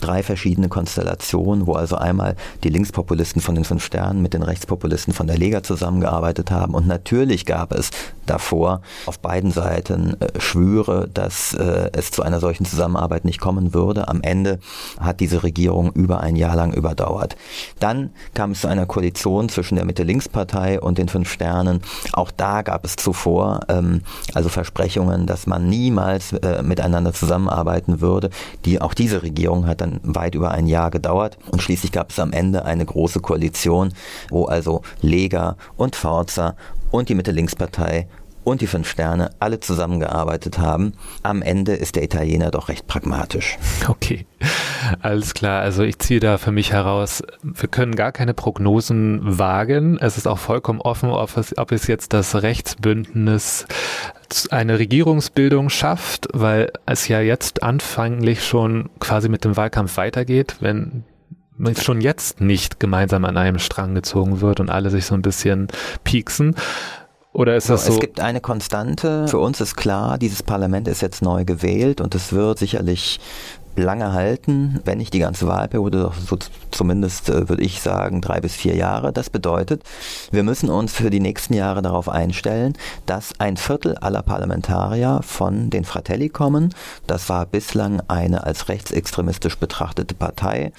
drei 0.00 0.22
verschiedene 0.22 0.68
Konstellationen, 0.68 1.66
wo 1.66 1.74
also 1.74 1.96
einmal 1.96 2.36
die 2.62 2.68
Linkspopulisten 2.68 3.40
von 3.40 3.54
den 3.54 3.64
Fünf 3.64 3.84
Sternen 3.84 4.22
mit 4.22 4.34
den 4.34 4.42
Rechtspopulisten 4.42 5.14
von 5.14 5.26
der 5.26 5.38
Lega 5.38 5.62
zusammengearbeitet 5.62 6.50
haben. 6.50 6.74
Und 6.74 6.86
natürlich 6.86 7.46
gab 7.46 7.72
es 7.72 7.90
davor 8.26 8.82
auf 9.06 9.18
beiden 9.18 9.50
Seiten 9.54 10.20
äh, 10.20 10.38
schwüre, 10.40 11.08
dass 11.12 11.54
äh, 11.54 11.90
es 11.92 12.10
zu 12.10 12.22
einer 12.22 12.40
solchen 12.40 12.66
Zusammenarbeit 12.66 13.24
nicht 13.24 13.40
kommen 13.40 13.72
würde. 13.72 14.08
Am 14.08 14.20
Ende 14.20 14.58
hat 15.00 15.20
diese 15.20 15.42
Regierung 15.42 15.92
über 15.92 16.20
ein 16.20 16.36
Jahr 16.36 16.56
lang 16.56 16.74
überdauert. 16.74 17.36
Dann 17.80 18.10
kam 18.34 18.50
es 18.50 18.60
zu 18.60 18.68
einer 18.68 18.86
Koalition 18.86 19.48
zwischen 19.48 19.76
der 19.76 19.84
Mitte-Links-Partei 19.84 20.80
und 20.80 20.98
den 20.98 21.08
Fünf 21.08 21.30
Sternen. 21.30 21.80
Auch 22.12 22.30
da 22.30 22.62
gab 22.62 22.84
es 22.84 22.96
zuvor 22.96 23.60
ähm, 23.68 24.02
also 24.34 24.48
Versprechungen, 24.48 25.26
dass 25.26 25.46
man 25.46 25.68
niemals 25.68 26.32
äh, 26.32 26.62
miteinander 26.62 27.12
zusammenarbeiten 27.12 28.00
würde. 28.00 28.30
Die, 28.64 28.80
auch 28.80 28.94
diese 28.94 29.22
Regierung 29.22 29.66
hat 29.66 29.80
dann 29.80 30.00
weit 30.02 30.34
über 30.34 30.50
ein 30.50 30.66
Jahr 30.66 30.90
gedauert 30.90 31.38
und 31.50 31.62
schließlich 31.62 31.92
gab 31.92 32.10
es 32.10 32.18
am 32.18 32.32
Ende 32.32 32.64
eine 32.64 32.84
große 32.84 33.20
Koalition, 33.20 33.92
wo 34.30 34.44
also 34.44 34.82
Lega 35.00 35.56
und 35.76 35.96
Forza 35.96 36.56
und 36.90 37.08
die 37.08 37.14
Mitte-Links-Partei 37.14 38.08
und 38.44 38.60
die 38.60 38.66
Fünf 38.66 38.88
Sterne 38.88 39.30
alle 39.40 39.60
zusammengearbeitet 39.60 40.58
haben. 40.58 40.92
Am 41.22 41.42
Ende 41.42 41.72
ist 41.72 41.96
der 41.96 42.04
Italiener 42.04 42.50
doch 42.50 42.68
recht 42.68 42.86
pragmatisch. 42.86 43.58
Okay, 43.88 44.26
alles 45.00 45.34
klar. 45.34 45.60
Also 45.60 45.82
ich 45.82 45.98
ziehe 45.98 46.20
da 46.20 46.38
für 46.38 46.52
mich 46.52 46.72
heraus, 46.72 47.22
wir 47.42 47.68
können 47.68 47.94
gar 47.94 48.12
keine 48.12 48.34
Prognosen 48.34 49.38
wagen. 49.38 49.98
Es 49.98 50.16
ist 50.16 50.26
auch 50.26 50.38
vollkommen 50.38 50.80
offen, 50.80 51.10
ob 51.10 51.36
es, 51.36 51.56
ob 51.58 51.72
es 51.72 51.86
jetzt 51.86 52.12
das 52.12 52.34
Rechtsbündnis 52.42 53.66
eine 54.50 54.78
Regierungsbildung 54.78 55.70
schafft, 55.70 56.28
weil 56.32 56.72
es 56.86 57.08
ja 57.08 57.20
jetzt 57.20 57.62
anfänglich 57.62 58.44
schon 58.44 58.90
quasi 59.00 59.28
mit 59.28 59.44
dem 59.44 59.56
Wahlkampf 59.56 59.96
weitergeht, 59.96 60.56
wenn 60.60 61.04
schon 61.80 62.00
jetzt 62.00 62.40
nicht 62.40 62.80
gemeinsam 62.80 63.24
an 63.24 63.36
einem 63.36 63.58
Strang 63.58 63.94
gezogen 63.94 64.40
wird 64.40 64.60
und 64.60 64.70
alle 64.70 64.90
sich 64.90 65.06
so 65.06 65.14
ein 65.14 65.22
bisschen 65.22 65.68
pieksen. 66.02 66.56
Oder 67.34 67.56
ist 67.56 67.68
das 67.68 67.86
so? 67.86 67.92
Es 67.92 68.00
gibt 68.00 68.20
eine 68.20 68.40
Konstante. 68.40 69.26
Für 69.28 69.40
uns 69.40 69.60
ist 69.60 69.76
klar, 69.76 70.18
dieses 70.18 70.42
Parlament 70.42 70.86
ist 70.86 71.02
jetzt 71.02 71.20
neu 71.20 71.44
gewählt 71.44 72.00
und 72.00 72.14
es 72.14 72.32
wird 72.32 72.58
sicherlich 72.58 73.18
lange 73.76 74.12
halten, 74.12 74.80
wenn 74.84 74.98
nicht 74.98 75.12
die 75.14 75.18
ganze 75.18 75.46
Wahlperiode, 75.46 76.12
so 76.26 76.38
zumindest 76.70 77.28
äh, 77.28 77.48
würde 77.48 77.62
ich 77.62 77.80
sagen 77.80 78.20
drei 78.20 78.40
bis 78.40 78.54
vier 78.54 78.76
Jahre. 78.76 79.12
Das 79.12 79.30
bedeutet, 79.30 79.82
wir 80.30 80.42
müssen 80.42 80.70
uns 80.70 80.92
für 80.92 81.10
die 81.10 81.20
nächsten 81.20 81.54
Jahre 81.54 81.82
darauf 81.82 82.08
einstellen, 82.08 82.74
dass 83.06 83.32
ein 83.40 83.56
Viertel 83.56 83.96
aller 83.96 84.22
Parlamentarier 84.22 85.20
von 85.24 85.70
den 85.70 85.84
Fratelli 85.84 86.28
kommen. 86.28 86.74
Das 87.06 87.28
war 87.28 87.46
bislang 87.46 88.00
eine 88.08 88.44
als 88.44 88.68
rechtsextremistisch 88.68 89.58
betrachtete 89.58 90.14
Partei. 90.14 90.72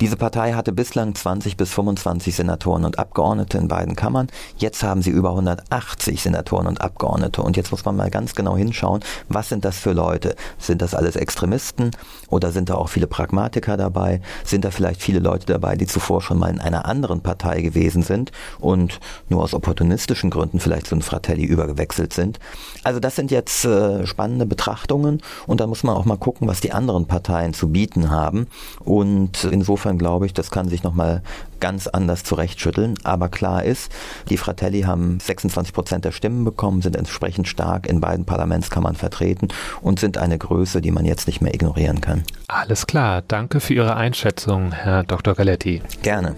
Diese 0.00 0.16
Partei 0.16 0.52
hatte 0.52 0.70
bislang 0.70 1.16
20 1.16 1.56
bis 1.56 1.72
25 1.72 2.36
Senatoren 2.36 2.84
und 2.84 3.00
Abgeordnete 3.00 3.58
in 3.58 3.66
beiden 3.66 3.96
Kammern. 3.96 4.28
Jetzt 4.56 4.84
haben 4.84 5.02
sie 5.02 5.10
über 5.10 5.30
180 5.30 6.22
Senatoren 6.22 6.68
und 6.68 6.80
Abgeordnete. 6.80 7.42
Und 7.42 7.56
jetzt 7.56 7.72
muss 7.72 7.84
man 7.84 7.96
mal 7.96 8.08
ganz 8.08 8.36
genau 8.36 8.56
hinschauen, 8.56 9.02
was 9.28 9.48
sind 9.48 9.64
das 9.64 9.76
für 9.76 9.92
Leute? 9.92 10.36
Sind 10.56 10.82
das 10.82 10.94
alles 10.94 11.16
Extremisten 11.16 11.90
oder 12.28 12.52
sind 12.52 12.70
da 12.70 12.76
auch 12.76 12.88
viele 12.88 13.08
Pragmatiker 13.08 13.76
dabei? 13.76 14.20
Sind 14.44 14.64
da 14.64 14.70
vielleicht 14.70 15.02
viele 15.02 15.18
Leute 15.18 15.46
dabei, 15.46 15.74
die 15.74 15.86
zuvor 15.86 16.22
schon 16.22 16.38
mal 16.38 16.50
in 16.50 16.60
einer 16.60 16.86
anderen 16.86 17.20
Partei 17.20 17.60
gewesen 17.60 18.04
sind 18.04 18.30
und 18.60 19.00
nur 19.28 19.42
aus 19.42 19.52
opportunistischen 19.52 20.30
Gründen 20.30 20.60
vielleicht 20.60 20.86
zu 20.86 20.94
den 20.94 21.02
Fratelli 21.02 21.44
übergewechselt 21.44 22.12
sind? 22.12 22.38
Also 22.84 23.00
das 23.00 23.16
sind 23.16 23.32
jetzt 23.32 23.64
äh, 23.64 24.06
spannende 24.06 24.46
Betrachtungen 24.46 25.22
und 25.48 25.60
da 25.60 25.66
muss 25.66 25.82
man 25.82 25.96
auch 25.96 26.04
mal 26.04 26.18
gucken, 26.18 26.46
was 26.46 26.60
die 26.60 26.70
anderen 26.70 27.06
Parteien 27.06 27.52
zu 27.52 27.68
bieten 27.70 28.10
haben. 28.10 28.46
Und 28.84 29.42
insofern 29.42 29.87
glaube 29.96 30.26
ich, 30.26 30.34
das 30.34 30.50
kann 30.50 30.68
sich 30.68 30.82
nochmal 30.82 31.22
ganz 31.60 31.86
anders 31.86 32.24
zurechtschütteln. 32.24 32.94
Aber 33.04 33.28
klar 33.28 33.64
ist, 33.64 33.90
die 34.28 34.36
Fratelli 34.36 34.82
haben 34.82 35.18
26 35.20 35.72
Prozent 35.72 36.04
der 36.04 36.12
Stimmen 36.12 36.44
bekommen, 36.44 36.82
sind 36.82 36.96
entsprechend 36.96 37.48
stark 37.48 37.86
in 37.86 38.00
beiden 38.00 38.26
Parlamentskammern 38.26 38.96
vertreten 38.96 39.48
und 39.80 40.00
sind 40.00 40.18
eine 40.18 40.36
Größe, 40.36 40.80
die 40.80 40.90
man 40.90 41.04
jetzt 41.04 41.26
nicht 41.26 41.40
mehr 41.40 41.54
ignorieren 41.54 42.00
kann. 42.00 42.24
Alles 42.48 42.86
klar. 42.86 43.22
Danke 43.26 43.60
für 43.60 43.74
Ihre 43.74 43.96
Einschätzung, 43.96 44.72
Herr 44.72 45.04
Dr. 45.04 45.34
Galetti. 45.34 45.80
Gerne. 46.02 46.34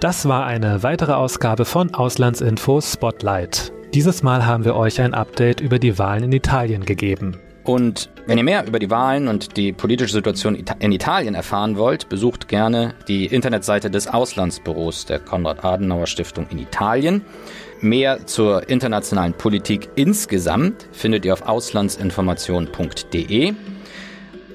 Das 0.00 0.28
war 0.28 0.44
eine 0.44 0.82
weitere 0.82 1.12
Ausgabe 1.12 1.64
von 1.64 1.94
Auslandsinfo 1.94 2.82
Spotlight. 2.82 3.72
Dieses 3.94 4.22
Mal 4.22 4.44
haben 4.44 4.66
wir 4.66 4.76
euch 4.76 5.00
ein 5.00 5.14
Update 5.14 5.62
über 5.62 5.78
die 5.78 5.98
Wahlen 5.98 6.24
in 6.24 6.32
Italien 6.32 6.84
gegeben. 6.84 7.38
Und 7.66 8.08
wenn 8.26 8.38
ihr 8.38 8.44
mehr 8.44 8.66
über 8.66 8.78
die 8.78 8.90
Wahlen 8.90 9.26
und 9.26 9.56
die 9.56 9.72
politische 9.72 10.12
Situation 10.12 10.62
in 10.78 10.92
Italien 10.92 11.34
erfahren 11.34 11.76
wollt, 11.76 12.08
besucht 12.08 12.46
gerne 12.46 12.94
die 13.08 13.26
Internetseite 13.26 13.90
des 13.90 14.06
Auslandsbüros 14.06 15.06
der 15.06 15.18
Konrad-Adenauer-Stiftung 15.18 16.46
in 16.50 16.58
Italien. 16.58 17.22
Mehr 17.80 18.26
zur 18.26 18.68
internationalen 18.68 19.34
Politik 19.34 19.88
insgesamt 19.96 20.86
findet 20.92 21.24
ihr 21.24 21.32
auf 21.32 21.42
auslandsinformation.de. 21.42 23.54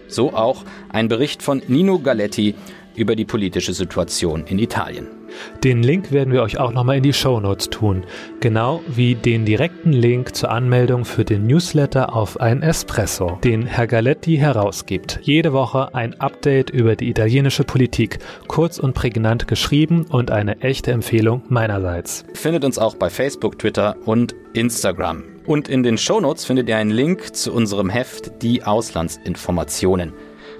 So 0.08 0.34
auch 0.34 0.63
ein 0.89 1.10
Bericht 1.10 1.43
von 1.43 1.62
Nino 1.67 2.00
Galetti 2.00 2.56
über 2.95 3.17
die 3.17 3.26
politische 3.26 3.74
Situation 3.74 4.45
in 4.47 4.58
Italien. 4.58 5.21
Den 5.63 5.84
Link 5.84 6.12
werden 6.12 6.34
wir 6.34 6.41
euch 6.41 6.60
auch 6.60 6.72
nochmal 6.72 6.98
in 6.98 7.04
die 7.04 7.13
Show 7.13 7.39
Notes 7.39 7.70
tun, 7.70 8.04
genau 8.39 8.82
wie 8.88 9.15
den 9.15 9.46
direkten 9.46 9.94
Link 9.94 10.36
zur 10.36 10.52
Anmeldung 10.52 11.06
für 11.06 11.26
den 11.26 11.48
Newsletter 11.48 12.15
auf 12.15 12.39
ein 12.39 12.62
Espresso, 12.62 13.39
den 13.44 13.65
Herr 13.65 13.88
Galetti 13.88 14.38
herausgibt. 14.38 15.20
Jede 15.22 15.54
Woche 15.54 15.94
ein 15.94 16.20
Update 16.20 16.70
über 16.70 16.96
die 16.96 17.10
italienische 17.10 17.63
Politik, 17.63 18.20
kurz 18.48 18.80
und 18.80 18.94
prägnant 18.94 19.48
geschrieben 19.48 20.06
und 20.10 20.32
eine 20.32 20.62
echte 20.62 20.91
Empfehlung 20.91 21.44
meinerseits. 21.50 22.26
Findet 22.34 22.65
uns 22.65 22.78
auch 22.78 22.96
bei 22.96 23.10
Facebook, 23.10 23.60
Twitter 23.60 23.96
und 24.06 24.36
Instagram. 24.54 25.24
Und 25.46 25.70
in 25.70 25.84
den 25.84 25.98
Show 25.98 26.20
Notes 26.20 26.46
findet 26.46 26.70
ihr 26.70 26.78
einen 26.78 26.91
Link 26.91 27.36
zu 27.36 27.52
unserem 27.52 27.89
Heft 27.89 28.44
Die 28.44 28.63
Auslandsinformationen. 28.63 30.13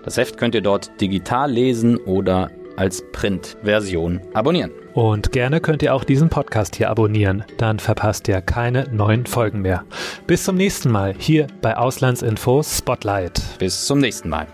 Das 0.04 0.18
Heft 0.18 0.38
könnt 0.38 0.56
ihr 0.56 0.62
dort 0.62 1.00
digital 1.00 1.52
lesen 1.52 1.98
oder 1.98 2.50
als 2.78 3.04
Print-Version 3.12 4.22
abonnieren. 4.34 4.72
Und 4.94 5.32
gerne 5.32 5.62
könnt 5.62 5.84
ihr 5.84 5.94
auch 5.94 6.04
diesen 6.04 6.30
Podcast 6.30 6.76
hier 6.76 6.90
abonnieren, 6.90 7.44
dann 7.58 7.80
verpasst 7.80 8.28
ihr 8.28 8.42
keine 8.42 8.88
neuen 8.92 9.26
Folgen 9.26 9.62
mehr. 9.62 9.84
Bis 10.28 10.44
zum 10.44 10.56
nächsten 10.56 10.92
Mal 10.92 11.14
hier 11.18 11.48
bei 11.62 11.78
Auslandsinfo 11.78 12.62
Spotlight. 12.64 13.42
Bis 13.60 13.86
zum 13.86 14.00
nächsten 14.00 14.30
Mal. 14.30 14.48